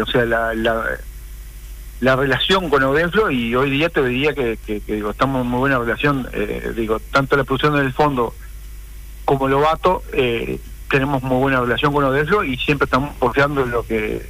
o 0.00 0.06
sea, 0.06 0.24
la, 0.24 0.54
la, 0.54 2.16
relación 2.16 2.70
con 2.70 2.82
Audenflo 2.82 3.30
y 3.30 3.54
hoy 3.54 3.70
día 3.70 3.88
te 3.88 4.04
diría 4.04 4.34
que, 4.34 4.58
digo, 4.86 5.10
estamos 5.10 5.42
en 5.42 5.50
muy 5.50 5.60
buena 5.60 5.78
relación. 5.78 6.28
Eh, 6.32 6.72
digo, 6.76 7.00
tanto 7.12 7.36
la 7.36 7.44
producción 7.44 7.76
del 7.76 7.92
fondo 7.92 8.34
como 9.24 9.48
Lobato 9.48 10.02
eh, 10.12 10.58
tenemos 10.90 11.22
muy 11.22 11.38
buena 11.38 11.60
relación 11.60 11.92
con 11.92 12.04
Audenflo 12.04 12.44
y 12.44 12.56
siempre 12.56 12.86
estamos 12.86 13.10
apoyando 13.16 13.64
lo 13.64 13.86
que 13.86 14.26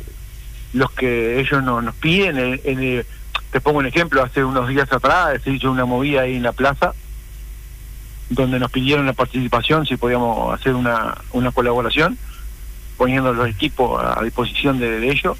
los 0.73 0.90
que 0.92 1.40
ellos 1.40 1.62
nos, 1.62 1.83
nos 1.83 1.95
piden. 1.97 2.61
En, 2.64 3.04
te 3.50 3.61
pongo 3.61 3.80
un 3.80 3.87
ejemplo, 3.87 4.23
hace 4.23 4.45
unos 4.45 4.69
días 4.69 4.92
atrás 4.92 5.40
se 5.42 5.50
hizo 5.50 5.73
una 5.73 5.85
movida 5.85 6.23
ahí 6.23 6.37
en 6.37 6.45
la 6.45 6.52
plaza 6.52 6.95
donde 8.31 8.59
nos 8.59 8.71
pidieron 8.71 9.07
la 9.07 9.13
participación, 9.13 9.87
si 9.87 9.97
podíamos 9.97 10.55
hacer 10.59 10.75
una, 10.75 11.19
una 11.33 11.53
colaboración, 11.53 12.17
poniendo 12.97 13.33
los 13.33 13.49
equipos 13.49 14.03
a 14.03 14.23
disposición 14.23 14.79
de, 14.79 15.11
ellos. 15.11 15.37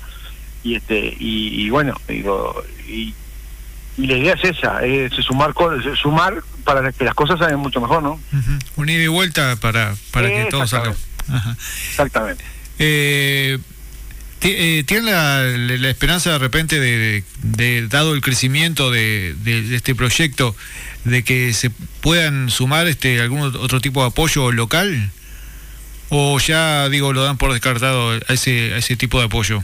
Y 0.62 0.75
este 0.75 1.16
y, 1.18 1.70
bueno, 1.70 1.99
digo, 2.06 2.62
y, 2.87 3.14
la 3.97 4.16
idea 4.16 4.35
es 4.35 4.56
esa, 4.56 4.85
es 4.85 5.12
sumar, 5.25 5.52
sumar 6.00 6.42
para 6.64 6.90
que 6.92 7.04
las 7.04 7.14
cosas 7.14 7.38
salgan 7.38 7.61
mucho 7.61 7.80
mejor, 7.80 8.02
¿no? 8.02 8.20
Uh 8.32 8.85
y 8.85 9.06
vuelta 9.09 9.56
para, 9.56 9.94
para 10.11 10.28
que 10.28 10.47
todo 10.50 10.66
salga. 10.66 10.94
Exactamente. 11.90 12.44
Eh, 12.78 13.59
eh, 14.42 14.85
¿Tienen 14.87 15.12
la, 15.12 15.90
esperanza 15.90 16.32
de 16.32 16.38
repente 16.38 16.80
de, 16.80 17.87
dado 17.88 18.14
el 18.14 18.23
crecimiento 18.23 18.90
de, 18.90 19.37
este 19.75 19.94
proyecto, 19.94 20.56
de 21.04 21.25
que 21.25 21.52
se 21.52 21.71
puedan 22.00 22.50
sumar 22.50 22.87
este 22.87 23.21
algún 23.21 23.40
otro 23.40 23.80
tipo 23.80 24.02
de 24.02 24.09
apoyo 24.09 24.52
local? 24.52 25.11
¿O 26.09 26.38
ya, 26.38 26.88
digo, 26.88 27.12
lo 27.12 27.23
dan 27.23 27.38
por 27.38 27.52
descartado 27.52 28.11
a 28.11 28.33
ese, 28.33 28.75
a 28.75 28.78
ese 28.78 28.97
tipo 28.97 29.19
de 29.19 29.26
apoyo? 29.26 29.62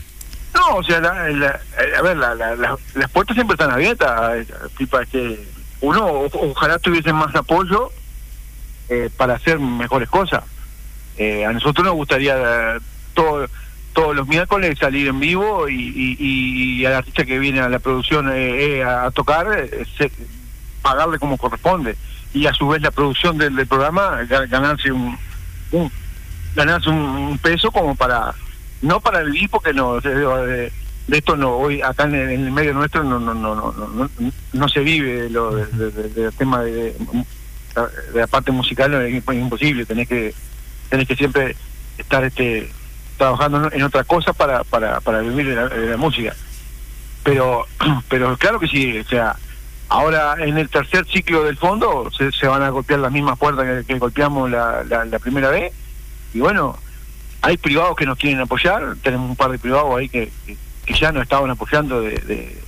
No, 0.53 0.77
o 0.77 0.83
sea, 0.83 0.97
a 0.97 2.01
ver, 2.01 2.17
las 2.17 3.11
puertas 3.11 3.35
siempre 3.35 3.55
están 3.55 3.71
abiertas. 3.71 4.47
Tipo, 4.77 4.97
que 5.11 5.45
uno, 5.81 6.05
ojalá 6.31 6.79
tuviese 6.79 7.11
más 7.11 7.35
apoyo 7.35 7.91
eh, 8.89 9.09
para 9.17 9.35
hacer 9.35 9.59
mejores 9.59 10.09
cosas. 10.09 10.43
Eh, 11.17 11.45
a 11.45 11.51
nosotros 11.51 11.85
nos 11.85 11.95
gustaría 11.95 12.77
todo 13.13 13.47
todos 13.97 14.15
los 14.15 14.27
miércoles 14.27 14.77
salir 14.77 15.07
en 15.07 15.19
vivo 15.19 15.67
y, 15.67 16.15
y, 16.19 16.85
a 16.85 16.91
la 16.91 16.97
artista 16.99 17.25
que 17.25 17.39
viene 17.39 17.61
a 17.61 17.67
la 17.67 17.79
producción 17.79 18.29
eh, 18.31 18.77
eh, 18.77 18.83
a, 18.83 19.09
tocar, 19.09 19.47
eh, 19.57 19.85
pagarle 20.87 21.19
como 21.19 21.37
corresponde. 21.37 21.97
Y 22.33 22.45
a 22.45 22.53
su 22.53 22.67
vez 22.69 22.81
la 22.81 22.91
producción 22.91 23.37
del, 23.37 23.67
programa 23.67 24.19
ganarse 24.49 24.91
un, 24.91 25.17
ganarse 26.55 26.89
un, 26.89 27.37
peso 27.39 27.71
como 27.71 27.95
para, 27.95 28.33
no 28.81 29.01
para 29.01 29.21
vivir 29.23 29.49
porque 29.49 29.73
no, 29.73 29.99
de, 29.99 30.71
esto 31.09 31.35
no, 31.35 31.57
hoy 31.57 31.81
acá 31.81 32.03
en 32.03 32.15
el, 32.15 32.51
medio 32.51 32.73
nuestro 32.73 33.03
no 33.03 33.19
no 33.19 33.33
no 33.33 33.55
no 33.55 33.71
no, 33.71 34.09
no 34.53 34.69
se 34.69 34.81
vive 34.81 35.29
lo 35.29 35.55
del 35.55 36.33
tema 36.37 36.61
de, 36.61 36.93
de 38.13 38.19
la 38.19 38.27
parte 38.27 38.51
musical 38.51 38.93
es, 38.93 39.13
imposible, 39.13 39.85
tenés 39.85 40.07
que 40.07 40.33
tenés 40.89 41.07
que 41.07 41.15
siempre 41.15 41.55
estar 41.97 42.23
este 42.23 42.69
trabajando 43.17 43.71
en 43.71 43.83
otra 43.83 44.03
cosa 44.03 44.31
para, 44.31 44.63
para, 44.63 45.01
para 45.01 45.19
vivir 45.21 45.47
de 45.47 45.87
la, 45.89 45.97
música. 45.97 46.35
Pero, 47.23 47.65
pero 48.09 48.37
claro 48.37 48.59
que 48.59 48.67
sí, 48.67 48.99
o 48.99 49.03
sea, 49.05 49.35
ahora 49.89 50.35
en 50.39 50.57
el 50.57 50.69
tercer 50.69 51.05
ciclo 51.05 51.43
del 51.43 51.57
fondo 51.57 52.09
se, 52.11 52.47
van 52.47 52.63
a 52.63 52.69
golpear 52.69 52.99
las 52.99 53.11
mismas 53.11 53.37
puertas 53.37 53.85
que, 53.85 53.99
golpeamos 53.99 54.49
la, 54.49 54.83
la, 54.83 55.19
primera 55.19 55.49
vez. 55.49 55.73
Y 56.33 56.39
bueno, 56.39 56.77
hay 57.41 57.57
privados 57.57 57.95
que 57.95 58.05
nos 58.05 58.17
quieren 58.17 58.39
apoyar, 58.39 58.95
tenemos 59.01 59.29
un 59.29 59.35
par 59.35 59.51
de 59.51 59.59
privados 59.59 59.97
ahí 59.97 60.09
que, 60.09 60.31
que, 60.85 60.93
ya 60.93 61.11
nos 61.11 61.23
estaban 61.23 61.49
apoyando 61.49 62.01
de, 62.01 62.61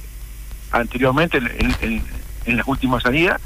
anteriormente 0.71 1.39
en, 1.81 2.57
las 2.57 2.67
últimas 2.67 3.03
salidas 3.03 3.39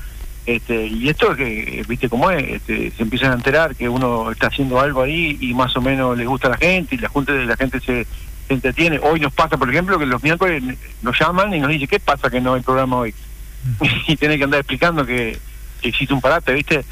este, 0.46 0.88
y 0.88 1.10
esto 1.10 1.32
es 1.32 1.38
que, 1.38 1.86
viste 1.88 2.10
cómo 2.10 2.30
es, 2.32 2.44
este, 2.53 2.92
se 2.92 3.03
empiezan 3.03 3.32
a 3.32 3.36
enterar 3.36 3.75
que 3.75 3.88
uno 3.88 4.32
está 4.32 4.48
haciendo 4.48 4.80
algo 4.80 5.01
ahí 5.01 5.38
y 5.39 5.53
más 5.53 5.75
o 5.75 5.82
menos 5.82 6.18
le 6.18 6.25
gusta 6.25 6.48
a 6.48 6.51
la 6.51 6.58
gente 6.58 6.96
y 6.96 6.98
la 6.98 7.10
gente, 7.10 7.46
la 7.46 7.56
gente 7.56 7.80
se, 7.80 8.06
entretiene. 8.50 9.00
Hoy 9.01 9.20
nos 9.20 9.34
pasa, 9.34 9.58
por 9.58 9.70
ejemplo, 9.70 9.98
que 9.98 10.06
los 10.06 10.24
miércoles 10.24 10.63
nos 11.01 11.20
llaman 11.20 11.53
y 11.53 11.60
nos 11.60 11.70
dicen, 11.70 11.88
¿qué 11.88 12.00
pasa 12.00 12.30
que 12.30 12.42
no 12.42 12.53
hay 12.53 12.62
programa 12.62 12.98
hoy? 12.98 13.13
y 14.08 14.15
tiene 14.15 14.38
que 14.38 14.43
andar 14.43 14.60
explicando 14.60 15.05
que, 15.05 15.38
existe 15.82 16.13
un 16.13 16.22
parate, 16.22 16.53
¿viste? 16.53 16.86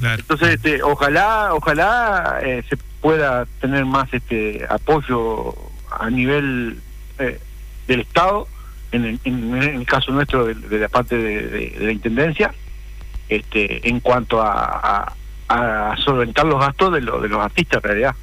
Entonces, 0.00 0.56
este, 0.56 0.82
ojalá, 0.82 1.50
ojalá 1.54 2.40
eh, 2.42 2.64
se 2.68 2.76
pueda 3.00 3.46
tener 3.60 3.84
más 3.84 4.12
este 4.12 4.66
apoyo 4.68 5.54
a 5.96 6.10
nivel 6.10 6.80
eh, 7.20 7.38
del 7.86 8.00
Estado, 8.00 8.48
en 8.90 9.04
el, 9.04 9.20
en 9.24 9.54
el, 9.54 9.86
caso 9.86 10.10
nuestro 10.10 10.46
de, 10.46 10.78
la 10.78 10.88
parte 10.88 11.16
de 11.16 11.76
la 11.78 11.92
Intendencia, 11.92 12.52
este, 13.28 13.88
en 13.88 14.00
cuanto 14.00 14.42
a, 14.42 15.14
a, 15.48 15.96
solventar 15.98 16.46
los 16.46 16.60
gastos 16.60 16.92
de, 16.92 17.00
lo, 17.00 17.20
de 17.20 17.28
los 17.28 17.40
artistas 17.40 17.82
en 17.82 17.88
realidad. 17.88 18.14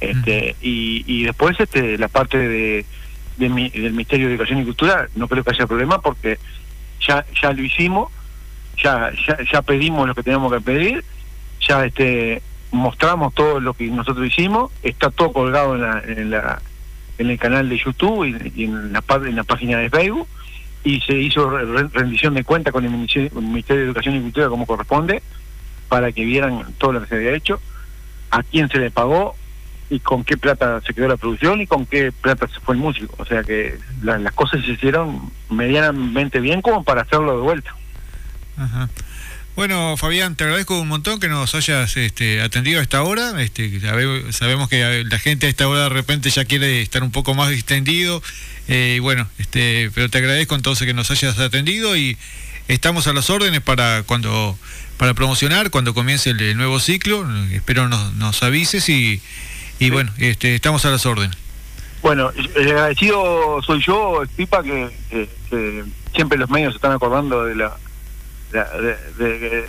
Este, 0.00 0.56
y, 0.60 1.04
y 1.06 1.24
después 1.24 1.58
este, 1.60 1.96
la 1.96 2.08
parte 2.08 2.36
de, 2.36 2.84
del 3.36 3.50
Ministerio 3.50 4.26
de 4.26 4.34
Educación 4.34 4.60
y 4.60 4.64
Cultura 4.64 5.08
no 5.14 5.28
creo 5.28 5.44
que 5.44 5.50
haya 5.50 5.66
problema 5.66 6.00
porque 6.00 6.38
ya 7.06 7.24
ya 7.40 7.52
lo 7.52 7.62
hicimos, 7.62 8.10
ya, 8.82 9.12
ya, 9.26 9.38
ya 9.52 9.62
pedimos 9.62 10.06
lo 10.06 10.14
que 10.14 10.22
teníamos 10.22 10.52
que 10.52 10.60
pedir, 10.60 11.04
ya 11.66 11.84
este 11.84 12.42
mostramos 12.70 13.34
todo 13.34 13.60
lo 13.60 13.74
que 13.74 13.86
nosotros 13.88 14.26
hicimos, 14.26 14.72
está 14.82 15.10
todo 15.10 15.32
colgado 15.32 15.74
en 15.74 15.82
la, 15.82 16.02
en, 16.06 16.30
la, 16.30 16.62
en 17.18 17.30
el 17.30 17.38
canal 17.38 17.68
de 17.68 17.78
YouTube 17.78 18.24
y, 18.24 18.64
en, 18.64 18.92
la, 18.92 19.04
en 19.08 19.36
la 19.36 19.44
página 19.44 19.78
de 19.78 19.90
Facebook 19.90 20.26
y 20.84 21.00
se 21.00 21.14
hizo 21.14 21.48
rendición 21.48 22.34
de 22.34 22.44
cuenta 22.44 22.72
con 22.72 22.84
el 22.84 22.90
Ministerio, 22.90 23.30
de 23.32 23.82
Educación 23.84 24.16
y 24.16 24.20
Cultura 24.20 24.48
como 24.48 24.66
corresponde 24.66 25.22
para 25.88 26.10
que 26.12 26.24
vieran 26.24 26.64
todo 26.78 26.92
lo 26.92 27.02
que 27.02 27.08
se 27.08 27.16
había 27.16 27.34
hecho, 27.34 27.60
a 28.30 28.42
quién 28.42 28.68
se 28.68 28.78
le 28.78 28.90
pagó 28.90 29.36
y 29.92 30.00
con 30.00 30.24
qué 30.24 30.38
plata 30.38 30.80
se 30.86 30.94
quedó 30.94 31.06
la 31.06 31.18
producción 31.18 31.60
y 31.60 31.66
con 31.66 31.84
qué 31.84 32.12
plata 32.12 32.48
se 32.48 32.58
fue 32.60 32.74
el 32.74 32.80
músico. 32.80 33.14
O 33.18 33.26
sea 33.26 33.44
que 33.44 33.78
las 34.02 34.32
cosas 34.32 34.64
se 34.64 34.72
hicieron 34.72 35.30
medianamente 35.50 36.40
bien 36.40 36.62
como 36.62 36.82
para 36.82 37.02
hacerlo 37.02 37.36
de 37.36 37.42
vuelta. 37.42 37.74
Bueno, 39.54 39.98
Fabián, 39.98 40.34
te 40.34 40.44
agradezco 40.44 40.80
un 40.80 40.88
montón 40.88 41.20
que 41.20 41.28
nos 41.28 41.54
hayas 41.54 41.94
este, 41.98 42.40
atendido 42.40 42.80
a 42.80 42.82
esta 42.82 43.02
hora. 43.02 43.42
Este, 43.42 43.80
sabemos 44.32 44.70
que 44.70 45.04
la 45.04 45.18
gente 45.18 45.46
a 45.46 45.50
esta 45.50 45.68
hora 45.68 45.82
de 45.82 45.88
repente 45.90 46.30
ya 46.30 46.46
quiere 46.46 46.80
estar 46.80 47.02
un 47.02 47.10
poco 47.10 47.34
más 47.34 47.50
distendido. 47.50 48.22
Eh, 48.68 48.98
bueno, 49.02 49.28
este, 49.36 49.90
pero 49.94 50.08
te 50.08 50.16
agradezco 50.16 50.54
entonces 50.54 50.86
que 50.86 50.94
nos 50.94 51.10
hayas 51.10 51.38
atendido 51.38 51.98
y 51.98 52.16
estamos 52.68 53.06
a 53.08 53.12
las 53.12 53.28
órdenes 53.28 53.60
para 53.60 54.04
cuando 54.04 54.56
para 54.96 55.12
promocionar 55.12 55.70
cuando 55.70 55.92
comience 55.92 56.30
el, 56.30 56.56
nuevo 56.56 56.80
ciclo. 56.80 57.28
Espero 57.50 57.90
nos 57.90 58.42
avises 58.42 58.88
y, 58.88 59.20
y 59.82 59.90
bueno, 59.90 60.12
este, 60.18 60.54
estamos 60.54 60.84
a 60.84 60.90
las 60.90 61.04
órdenes. 61.06 61.36
Bueno, 62.02 62.30
el 62.56 62.68
agradecido 62.68 63.60
soy 63.62 63.82
yo, 63.82 64.22
Pipa, 64.36 64.62
que, 64.62 64.88
siempre 66.14 66.38
los 66.38 66.50
medios 66.50 66.72
se 66.72 66.76
están 66.76 66.92
acordando 66.92 67.44
de 67.44 67.54
la 67.54 67.76
de, 68.52 69.66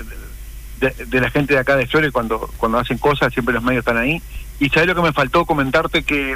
de, 1.05 1.21
la 1.21 1.29
gente 1.29 1.53
de 1.53 1.59
acá 1.59 1.75
de 1.75 1.87
Flores 1.87 2.11
cuando 2.11 2.51
cuando 2.57 2.77
hacen 2.77 2.97
cosas, 2.97 3.33
siempre 3.33 3.53
los 3.53 3.63
medios 3.63 3.81
están 3.81 3.97
ahí. 3.97 4.21
Y 4.59 4.69
sabes 4.69 4.87
lo 4.87 4.95
que 4.95 5.01
me 5.01 5.13
faltó 5.13 5.45
comentarte 5.45 6.03
que 6.03 6.35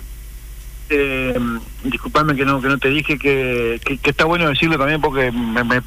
eh, 0.89 1.39
disculpame 1.84 2.36
que 2.36 2.46
no 2.46 2.62
que 2.62 2.69
no 2.69 2.77
te 2.77 2.89
dije 2.89 3.19
que, 3.19 3.79
que, 3.84 4.10
está 4.10 4.25
bueno 4.25 4.50
decirlo 4.50 4.77
también 4.77 5.01
porque 5.01 5.31
me, 5.31 5.63
me, 5.63 5.81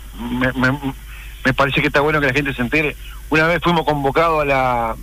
me, 1.44 1.54
parece 1.54 1.80
que 1.80 1.86
está 1.88 2.00
bueno 2.00 2.20
que 2.20 2.26
la 2.26 2.34
gente 2.34 2.54
se 2.54 2.62
entere. 2.62 2.96
Una 3.30 3.46
vez 3.46 3.60
fuimos 3.62 3.84
convocados 3.84 4.42
a 4.42 4.44
la 4.44 4.96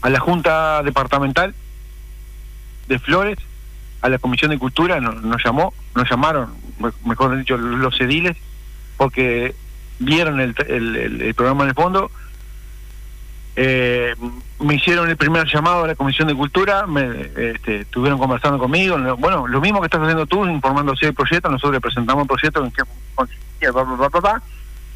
a 0.00 0.10
la 0.10 0.20
junta 0.20 0.82
departamental 0.82 1.54
de 2.88 2.98
Flores, 2.98 3.38
a 4.00 4.08
la 4.08 4.18
comisión 4.18 4.50
de 4.50 4.58
cultura, 4.58 5.00
nos, 5.00 5.44
llamó, 5.44 5.72
nos 5.94 6.08
llamaron, 6.08 6.54
mejor 7.04 7.36
dicho, 7.36 7.56
los 7.56 8.00
ediles, 8.00 8.36
porque 8.96 9.54
vieron 9.98 10.40
el, 10.40 10.54
programa 11.34 11.64
en 11.64 11.68
el 11.70 11.74
fondo, 11.74 12.10
eh, 13.56 14.14
me 14.60 14.74
hicieron 14.76 15.08
el 15.08 15.16
primer 15.16 15.46
llamado 15.48 15.84
a 15.84 15.88
la 15.88 15.94
Comisión 15.96 16.28
de 16.28 16.34
Cultura, 16.34 16.86
me 16.86 17.30
este, 17.36 17.80
estuvieron 17.80 18.18
conversando 18.18 18.58
conmigo, 18.58 18.96
bueno, 19.16 19.48
lo 19.48 19.60
mismo 19.60 19.80
que 19.80 19.86
estás 19.86 20.00
haciendo 20.00 20.26
tú, 20.26 20.46
informándose 20.46 21.06
del 21.06 21.14
proyecto, 21.14 21.50
nosotros 21.50 21.74
le 21.74 21.80
presentamos 21.80 22.22
el 22.22 22.28
proyecto 22.28 22.64
en 22.64 22.70
que 22.70 22.82
consistía, 23.14 23.72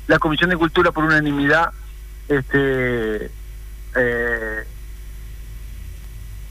la 0.07 0.19
Comisión 0.19 0.51
de 0.51 0.57
Cultura 0.57 0.93
por 0.93 1.05
unanimidad 1.05 1.71
este 2.29 3.31
eh, 3.97 4.65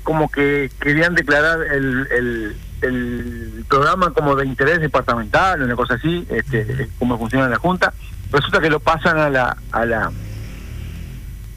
como 0.03 0.29
que 0.29 0.69
querían 0.79 1.15
declarar 1.15 1.61
el, 1.71 2.07
el, 2.11 2.55
el 2.81 3.65
programa 3.67 4.11
como 4.11 4.35
de 4.35 4.45
interés 4.45 4.81
departamental, 4.81 5.61
una 5.61 5.75
cosa 5.75 5.95
así, 5.95 6.25
este, 6.29 6.89
cómo 6.99 7.17
funciona 7.17 7.47
la 7.47 7.57
Junta. 7.57 7.93
Resulta 8.31 8.59
que 8.59 8.69
lo 8.69 8.79
pasan 8.79 9.17
a 9.19 9.29
la 9.29 9.57
a 9.71 9.85
la 9.85 10.11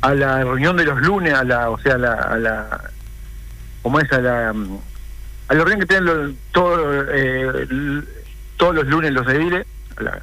a 0.05 0.15
la 0.15 0.45
reunión 0.45 0.77
de 0.77 0.85
los 0.85 1.01
lunes 1.01 1.33
a 1.33 1.45
la 1.45 1.71
o 1.71 1.79
sea 1.79 1.95
a 1.95 1.99
la, 1.99 2.13
a 2.13 2.37
la 2.37 2.91
como 3.81 4.01
es 4.01 4.13
a 4.13 4.21
la 4.21 4.51
a 4.51 5.55
la 5.55 5.65
reunión 5.65 5.81
que 5.81 5.87
tienen 5.87 6.05
los, 6.05 6.33
todo, 6.53 7.05
eh, 7.11 8.03
todos 8.59 8.75
los 8.75 8.87
lunes 8.87 9.13
los 9.13 9.27
ediles 9.29 9.67
a 9.97 10.03
la, 10.03 10.23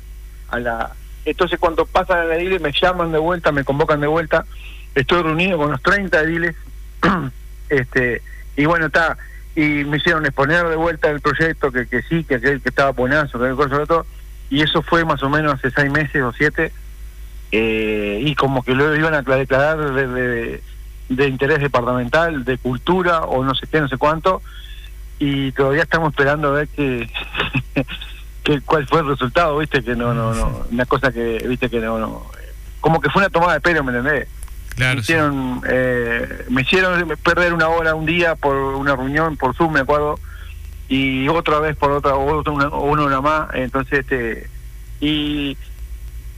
a 0.49 0.59
la 0.59 0.91
entonces 1.25 1.59
cuando 1.59 1.85
pasan 1.85 2.19
a 2.19 2.23
la 2.25 2.35
edile 2.35 2.59
me 2.59 2.71
llaman 2.71 3.11
de 3.11 3.17
vuelta 3.17 3.51
me 3.51 3.63
convocan 3.63 4.01
de 4.01 4.07
vuelta 4.07 4.45
estoy 4.93 5.23
reunido 5.23 5.57
con 5.57 5.71
los 5.71 5.81
30 5.81 6.19
ediles 6.21 6.55
este 7.71 8.21
y 8.55 8.65
bueno 8.65 8.87
está 8.87 9.17
y 9.55 9.83
me 9.83 9.97
hicieron 9.97 10.25
exponer 10.25 10.67
de 10.67 10.75
vuelta 10.75 11.09
el 11.09 11.19
proyecto 11.19 11.71
que, 11.71 11.87
que 11.87 12.01
sí 12.03 12.23
que 12.23 12.35
aquel 12.35 12.61
que 12.61 12.69
estaba 12.69 12.91
buenazo 12.91 13.39
que 13.39 13.47
el 13.47 13.55
cosa 13.55 13.79
de 13.79 13.85
todo 13.85 14.05
y 14.51 14.61
eso 14.61 14.83
fue 14.83 15.05
más 15.05 15.23
o 15.23 15.29
menos 15.29 15.53
hace 15.53 15.71
seis 15.71 15.89
meses 15.89 16.21
o 16.21 16.33
siete, 16.33 16.73
eh, 17.53 18.19
y 18.21 18.35
como 18.35 18.63
que 18.63 18.75
lo 18.75 18.93
iban 18.95 19.13
a 19.13 19.21
declarar 19.21 19.93
de, 19.93 20.61
de, 21.07 21.27
interés 21.27 21.59
departamental, 21.59 22.43
de 22.43 22.57
cultura 22.57 23.21
o 23.21 23.45
no 23.45 23.55
sé 23.55 23.65
qué, 23.67 23.79
no 23.79 23.87
sé 23.87 23.97
cuánto, 23.97 24.41
y 25.19 25.53
todavía 25.53 25.83
estamos 25.83 26.11
esperando 26.11 26.49
a 26.49 26.51
ver 26.51 26.67
que, 26.67 27.09
que 28.43 28.59
cuál 28.61 28.85
fue 28.87 28.99
el 28.99 29.07
resultado, 29.07 29.57
viste, 29.57 29.81
que 29.81 29.95
no, 29.95 30.13
no, 30.13 30.33
no, 30.33 30.65
una 30.69 30.85
cosa 30.85 31.13
que, 31.13 31.45
viste, 31.47 31.69
que 31.69 31.79
no, 31.79 31.97
no, 31.97 32.25
como 32.81 32.99
que 32.99 33.09
fue 33.09 33.21
una 33.21 33.29
tomada 33.29 33.53
de 33.53 33.61
pelo, 33.61 33.85
¿me 33.85 33.97
entendés? 33.97 34.27
Claro, 34.75 34.95
me 34.95 35.01
hicieron, 35.01 35.61
eh, 35.67 36.45
me 36.49 36.61
hicieron 36.61 37.09
perder 37.23 37.53
una 37.53 37.67
hora, 37.67 37.93
un 37.93 38.05
día 38.05 38.35
por 38.35 38.55
una 38.55 38.95
reunión 38.95 39.37
por 39.37 39.55
Zoom, 39.55 39.73
me 39.73 39.81
acuerdo, 39.81 40.17
y 40.91 41.29
otra 41.29 41.59
vez 41.59 41.77
por 41.77 41.91
otra 41.91 42.15
otra 42.15 42.51
una, 42.51 42.67
una 42.67 43.21
más 43.21 43.49
entonces 43.53 43.99
este 43.99 44.49
y 44.99 45.57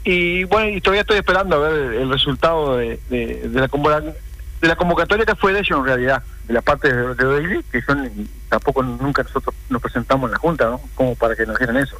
y 0.03 0.43
bueno 0.43 0.77
y 0.77 0.79
todavía 0.79 1.01
estoy 1.01 1.17
esperando 1.17 1.55
a 1.55 1.69
ver 1.69 1.93
el 1.95 2.09
resultado 2.11 2.77
de, 2.77 2.99
de, 3.09 3.49
la 3.51 3.67
convocatoria 3.67 4.13
de 4.61 4.67
la 4.67 4.75
convocatoria 4.75 5.25
que 5.25 5.35
fue 5.35 5.53
de 5.53 5.59
ellos 5.61 5.79
en 5.79 5.85
realidad 5.85 6.21
de 6.47 6.53
la 6.53 6.61
parte 6.61 6.93
de, 6.93 7.15
de 7.15 7.63
que 7.71 7.81
son 7.81 8.07
tampoco 8.47 8.83
nunca 8.83 9.23
nosotros 9.23 9.55
nos 9.69 9.81
presentamos 9.81 10.27
en 10.27 10.33
la 10.33 10.37
junta 10.37 10.65
no 10.65 10.81
como 10.93 11.15
para 11.15 11.35
que 11.35 11.47
nos 11.47 11.57
dieran 11.57 11.77
eso. 11.77 11.97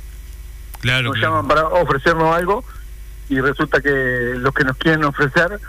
Claro 0.80 1.10
nos 1.10 1.18
llaman 1.18 1.48
para 1.48 1.66
ofrecernos 1.66 2.36
algo 2.36 2.64
y 3.30 3.42
resulta 3.42 3.82
que 3.82 3.90
los 4.38 4.54
que 4.54 4.64
nos 4.64 4.78
quieren 4.78 5.06
ofrecer 5.06 5.60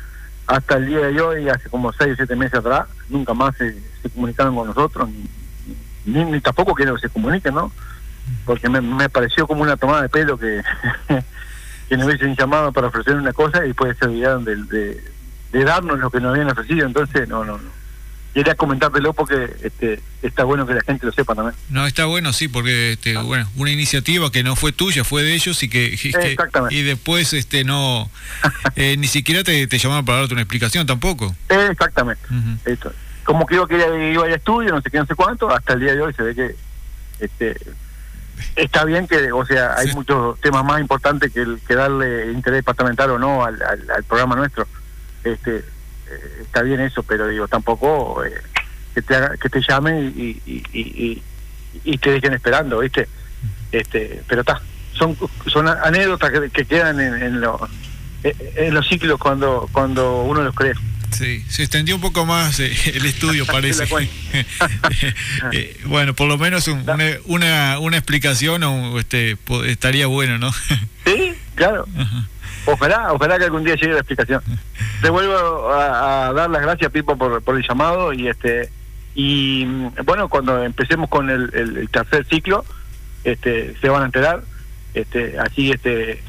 hasta 0.47 0.77
el 0.77 0.87
día 0.87 0.99
de 1.01 1.21
hoy 1.21 1.49
hace 1.49 1.69
como 1.71 1.93
seis 1.93 2.13
o 2.13 2.17
siete 2.17 2.37
meses 2.37 2.59
atrás 2.59 2.87
nunca 3.09 3.35
más 3.35 3.57
se, 3.57 3.77
comunicaron 4.15 4.55
con 4.55 4.69
nosotros 4.69 5.09
ni, 6.05 6.41
tampoco 6.41 6.75
quiero 6.75 6.95
que 6.95 7.03
se 7.03 7.09
comuniquen, 7.09 7.55
¿no? 7.55 7.73
Porque 8.45 8.69
me, 8.69 9.09
pareció 9.09 9.47
como 9.47 9.63
una 9.63 9.77
tomada 9.77 10.03
de 10.03 10.09
pelo 10.09 10.39
que, 10.39 10.63
que 11.89 11.97
nos 11.97 12.07
hubiesen 12.07 12.37
llamado 12.37 12.73
para 12.73 12.89
ofrecer 12.89 13.17
una 13.17 13.33
cosa 13.33 13.65
y 13.65 13.69
después 13.69 13.97
se 13.97 14.05
olvidaron 14.05 14.45
de, 14.45 14.57
de, 15.53 15.65
darnos 15.65 15.99
lo 15.99 16.11
que 16.11 16.21
nos 16.21 16.33
habían 16.33 16.51
ofrecido. 16.51 16.87
Entonces, 16.87 17.29
no, 17.29 17.45
no, 17.45 17.59
no 17.59 17.84
quería 18.35 18.55
comentártelo 18.55 19.15
porque 19.15 19.49
este, 19.63 20.01
está 20.23 20.45
bueno 20.45 20.67
que 20.67 20.75
la 20.75 20.83
gente 20.83 21.07
lo 21.07 21.13
sepa 21.13 21.35
también. 21.35 21.57
No, 21.71 21.87
está 21.87 22.05
bueno, 22.05 22.33
sí, 22.33 22.49
porque 22.49 22.93
este, 22.93 23.17
bueno, 23.17 23.49
una 23.57 23.71
iniciativa 23.71 24.31
que 24.31 24.43
no 24.43 24.57
fue 24.57 24.73
tuya, 24.73 25.05
fue 25.05 25.23
de 25.23 25.35
ellos 25.35 25.63
y 25.63 25.69
que, 25.69 25.97
y 26.71 26.83
después 26.83 27.33
este 27.33 27.65
no 27.65 28.11
eh, 28.77 28.97
ni 28.99 29.07
siquiera 29.07 29.43
te, 29.45 29.67
te, 29.67 29.79
llamaron 29.79 30.05
para 30.05 30.19
darte 30.19 30.35
una 30.35 30.43
explicación 30.43 30.87
tampoco. 30.87 31.35
Exactamente. 31.49 32.23
Esto 32.67 32.93
como 33.25 33.47
que 33.47 33.55
iba 33.55 33.67
que 33.67 34.13
iba 34.13 34.25
al 34.25 34.33
estudio, 34.33 34.73
no 34.73 34.81
sé 34.81 34.91
qué, 34.91 34.99
no 34.99 35.07
sé 35.07 35.15
cuánto, 35.15 35.51
hasta 35.51 35.73
el 35.73 35.81
día 35.81 35.95
de 35.95 36.03
hoy 36.03 36.13
se 36.13 36.23
ve 36.23 36.35
que 36.35 36.55
este 37.21 37.57
está 38.57 38.85
bien 38.85 39.07
que, 39.07 39.33
o 39.33 39.45
sea, 39.47 39.75
hay 39.77 39.93
muchos 39.93 40.41
temas 40.41 40.65
más 40.65 40.81
importantes 40.81 41.33
que, 41.33 41.41
el, 41.41 41.61
que 41.67 41.75
darle 41.75 42.33
interés 42.33 42.59
departamental 42.59 43.11
o 43.11 43.19
no 43.19 43.45
al, 43.45 43.61
al, 43.63 44.05
programa 44.05 44.37
nuestro. 44.37 44.67
Este 45.23 45.65
eh, 46.11 46.43
está 46.43 46.63
bien 46.63 46.81
eso, 46.81 47.03
pero 47.03 47.29
digo, 47.29 47.49
tampoco 47.49 48.25
eh, 48.25 48.33
que 48.95 49.03
te 49.03 49.15
que 49.41 49.49
te 49.49 49.61
llamen 49.61 50.13
y, 50.17 50.41
y, 50.47 51.23
y, 51.85 51.99
te 51.99 52.13
dejen 52.13 52.35
esperando, 52.35 52.79
¿viste? 52.79 53.09
Este, 53.73 54.23
pero 54.29 54.43
está, 54.43 54.61
son 54.93 55.17
son 55.47 55.69
anécdotas 55.69 56.31
que, 56.53 56.65
quedan 56.65 57.01
en, 57.01 57.15
en, 57.23 57.43
en 58.23 58.75
los 58.75 58.89
ciclos 58.89 59.19
cuando 59.19 59.69
cuando 59.73 60.23
uno 60.23 60.43
los 60.43 60.55
cree. 60.55 60.75
Sí, 61.15 61.45
se 61.49 61.63
extendió 61.63 61.95
un 61.95 62.01
poco 62.01 62.27
más 62.27 62.59
eh, 62.59 62.73
el 62.95 63.07
estudio, 63.07 63.47
parece. 63.51 63.87
Eh, 65.53 65.79
bueno, 65.85 66.15
por 66.15 66.27
lo 66.27 66.39
menos 66.39 66.67
una, 66.69 67.79
una, 67.79 67.97
explicación 67.97 68.63
o, 68.65 68.99
este, 68.99 69.37
estaría 69.67 70.07
bueno, 70.07 70.39
¿no? 70.39 70.53
sí, 71.05 71.35
claro. 71.55 71.87
Ojalá, 72.67 73.13
ojalá 73.13 73.39
que 73.39 73.45
algún 73.45 73.63
día 73.63 73.75
llegue 73.75 73.93
la 73.93 73.99
explicación. 73.99 74.43
Te 75.05 75.11
vuelvo 75.11 75.71
a, 75.71 76.33
dar 76.33 76.49
las 76.49 76.63
gracias, 76.63 76.91
Pipo, 76.91 77.19
por, 77.19 77.43
por, 77.43 77.57
el 77.57 77.69
llamado 77.69 78.15
y 78.15 78.27
este 78.27 78.71
y 79.15 79.67
bueno, 80.03 80.31
cuando 80.31 80.65
empecemos 80.65 81.11
con 81.11 81.29
el, 81.29 81.51
el 81.53 81.91
tercer 81.91 82.25
ciclo, 82.25 82.65
este, 83.23 83.77
se 83.83 83.91
van 83.91 84.01
a 84.01 84.07
enterar. 84.07 84.45
Este, 84.95 85.39
así 85.39 85.73
este 85.73 86.23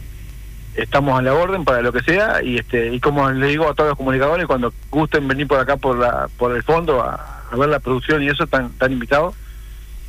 estamos 0.75 1.17
a 1.17 1.21
la 1.21 1.33
orden 1.33 1.63
para 1.63 1.81
lo 1.81 1.93
que 1.93 2.03
sea 2.03 2.43
y 2.43 2.57
este 2.57 2.93
y 2.93 2.99
como 2.99 3.31
le 3.31 3.47
digo 3.47 3.69
a 3.69 3.75
todos 3.75 3.91
los 3.91 3.97
comunicadores 3.97 4.45
cuando 4.45 4.73
gusten 4.91 5.25
venir 5.25 5.47
por 5.47 5.59
acá 5.59 5.77
por 5.77 5.97
la 5.97 6.27
por 6.38 6.53
el 6.53 6.61
fondo 6.61 7.01
a, 7.01 7.43
ver 7.57 7.69
la 7.69 7.79
producción 7.79 8.23
y 8.23 8.27
eso 8.27 8.43
están, 8.43 8.65
están 8.65 8.91
invitados 8.91 9.35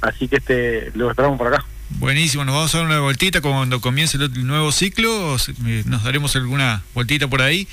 así 0.00 0.26
que 0.26 0.38
este 0.38 0.90
lo 0.96 1.08
esperamos 1.08 1.38
por 1.38 1.54
acá 1.54 1.64
Buenísimo, 1.88 2.44
nos 2.44 2.54
vamos 2.54 2.74
a 2.74 2.78
dar 2.78 2.86
una 2.86 3.00
vueltita 3.00 3.40
cuando 3.40 3.80
comience 3.80 4.16
el 4.16 4.46
nuevo 4.46 4.72
ciclo, 4.72 5.36
eh, 5.66 5.82
nos 5.86 6.02
daremos 6.02 6.34
alguna 6.34 6.82
vueltita 6.94 7.28
por 7.28 7.42
ahí. 7.42 7.68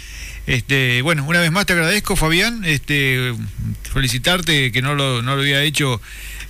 Este, 0.45 1.01
bueno, 1.01 1.25
una 1.25 1.39
vez 1.39 1.51
más 1.51 1.65
te 1.65 1.73
agradezco, 1.73 2.15
Fabián, 2.15 2.63
este, 2.63 3.33
felicitarte 3.91 4.71
que 4.71 4.81
no 4.81 4.93
lo, 4.93 5.21
no 5.23 5.35
lo 5.35 5.41
había 5.41 5.63
hecho 5.63 5.99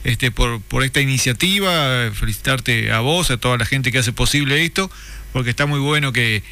este, 0.04 0.30
por, 0.30 0.62
por 0.62 0.84
esta 0.84 1.00
iniciativa, 1.00 2.12
felicitarte 2.14 2.92
a 2.92 3.00
vos, 3.00 3.32
a 3.32 3.38
toda 3.38 3.58
la 3.58 3.66
gente 3.66 3.92
que 3.92 4.00
hace 4.00 4.12
posible 4.12 4.66
esto 4.66 4.92
porque 5.34 5.50
está 5.50 5.66
muy 5.66 5.80
bueno 5.80 6.14
que, 6.14 6.44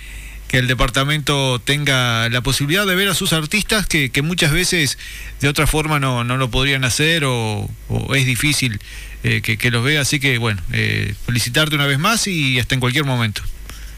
el 0.51 0.67
departamento 0.67 1.59
tenga 1.59 2.27
la 2.29 2.41
posibilidad 2.41 2.85
de 2.85 2.95
ver 2.95 3.07
a 3.07 3.13
sus 3.13 3.33
artistas 3.33 3.87
que, 3.87 4.11
muchas 4.21 4.51
veces 4.51 4.97
de 5.39 5.47
otra 5.47 5.65
forma 5.67 5.99
no, 5.99 6.23
no 6.23 6.37
lo 6.37 6.49
podrían 6.49 6.83
hacer 6.83 7.23
o, 7.25 7.69
es 8.13 8.25
difícil 8.25 8.79
eh, 9.23 9.41
que, 9.41 9.71
los 9.71 9.83
vea. 9.83 10.01
Así 10.01 10.19
que 10.19 10.37
bueno, 10.37 10.61
eh, 10.73 11.15
felicitarte 11.25 11.75
una 11.75 11.87
vez 11.87 11.99
más 11.99 12.27
y 12.27 12.59
hasta 12.59 12.75
en 12.75 12.81
cualquier 12.81 13.05
momento. 13.05 13.41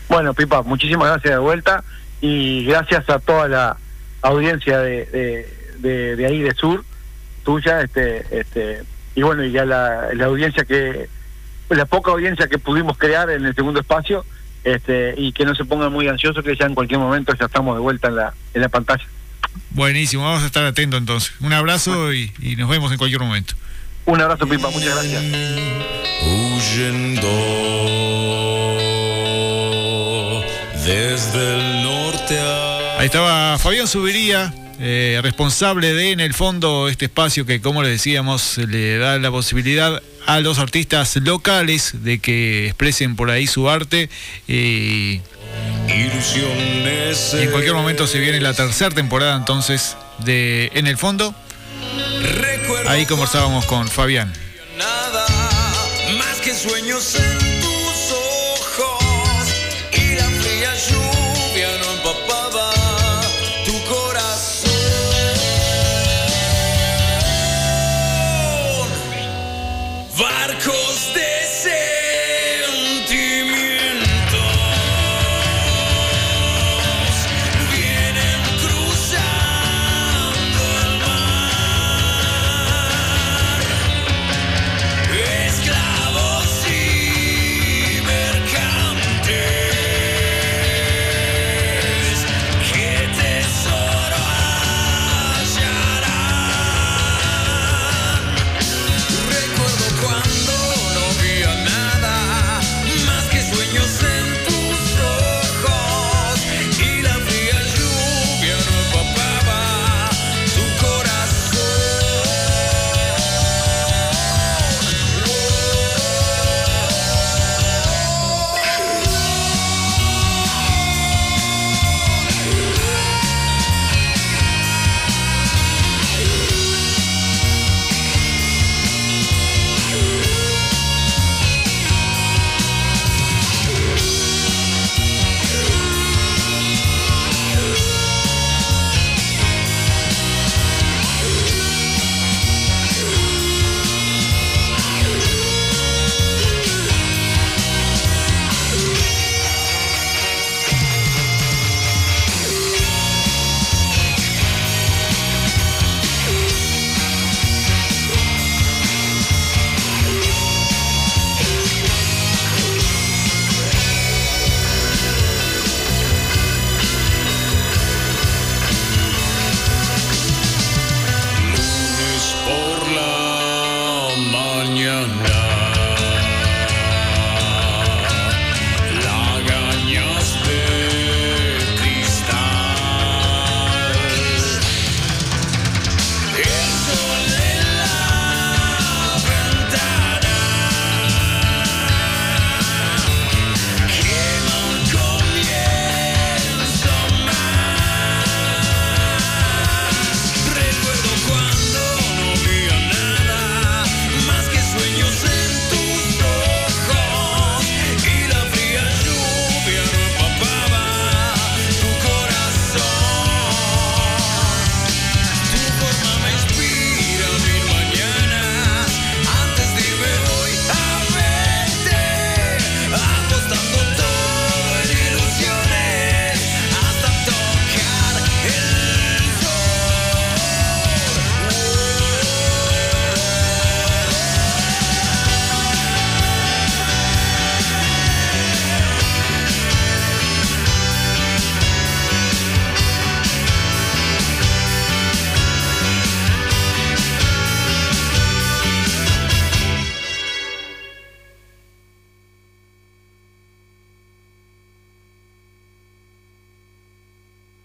Bueno, 0.10 0.34
Pipa, 0.34 0.62
muchísimas 0.62 1.08
gracias 1.10 1.34
de 1.34 1.39
vuelta 1.39 1.84
y 2.22 2.66
gracias 2.66 3.10
a 3.10 3.20
toda 3.20 3.48
la 3.48 3.78
audiencia 4.22 4.80
de, 4.80 5.48
de, 5.80 6.16
de, 6.16 6.26
ahí 6.26 6.42
de 6.42 6.54
Sur, 6.54 6.86
tuya, 7.44 7.82
este, 7.82 8.26
este, 8.32 8.84
y 9.16 9.22
bueno, 9.22 9.44
y 9.44 9.52
ya 9.52 9.66
la, 9.66 10.13
la 10.13 10.26
audiencia 10.26 10.63
que, 10.66 11.10
la 11.70 11.86
poca 11.86 12.12
audiencia 12.12 12.48
que 12.48 12.58
pudimos 12.60 12.98
crear 12.98 13.30
en 13.30 13.46
el 13.46 13.56
segundo 13.56 13.80
espacio, 13.80 14.26
este, 14.63 15.13
y 15.17 15.32
que 15.32 15.45
no 15.45 15.56
se 15.56 15.65
pongan 15.65 15.91
muy 15.91 16.08
ansiosos, 16.08 16.43
que 16.43 16.56
ya 16.56 16.65
en 16.65 16.76
cualquier 16.76 16.99
momento 16.99 17.34
ya 17.39 17.45
estamos 17.45 17.76
de 17.76 17.82
vuelta 17.82 18.08
en 18.08 18.15
la, 18.15 18.34
en 18.54 18.62
la 18.62 18.69
pantalla. 18.69 19.06
Buenísimo, 19.71 20.23
vamos 20.23 20.43
a 20.43 20.47
estar 20.47 20.65
atentos 20.65 20.99
entonces. 20.99 21.34
Un 21.39 21.54
abrazo 21.54 22.13
y, 22.13 22.32
y 22.39 22.56
nos 22.56 22.69
vemos 22.69 22.91
en 22.91 22.97
cualquier 22.97 23.21
momento. 23.21 23.54
Un 24.06 24.19
abrazo, 24.19 24.47
Pipa, 24.47 24.69
muchas 24.69 24.95
gracias. 24.95 25.23
Huyendo 26.23 27.30
desde 30.86 31.56
el 31.56 31.84
norte 31.84 32.39
a... 32.39 32.99
Ahí 32.99 33.06
estaba 33.06 33.58
Fabián 33.58 33.88
Subiría, 33.88 34.54
eh, 34.80 35.20
responsable 35.22 35.94
de 35.94 36.12
en 36.12 36.20
el 36.20 36.34
fondo 36.34 36.88
este 36.90 37.06
espacio 37.06 37.46
que 37.46 37.62
como 37.62 37.84
le 37.84 37.90
decíamos 37.90 38.58
le 38.58 38.98
da 38.98 39.18
la 39.20 39.32
posibilidad 39.32 40.02
a 40.26 40.40
los 40.40 40.60
artistas 40.60 41.16
locales 41.18 42.04
de 42.04 42.20
que 42.20 42.68
expresen 42.68 43.16
por 43.16 43.30
ahí 43.30 43.48
su 43.48 43.70
arte 43.70 44.10
eh, 44.48 45.22
y 45.88 47.38
en 47.38 47.52
cualquier 47.52 47.74
momento 47.74 48.08
se 48.08 48.20
viene 48.20 48.40
la 48.40 48.54
tercera 48.54 48.94
temporada 48.94 49.36
entonces 49.36 49.96
de 50.20 50.72
En 50.74 50.88
el 50.88 50.98
fondo. 50.98 51.36
Ahí 52.88 53.06
conversábamos 53.06 53.66
con 53.66 53.88
Fabián. 53.88 54.32
nada 54.78 55.26
más 56.18 56.42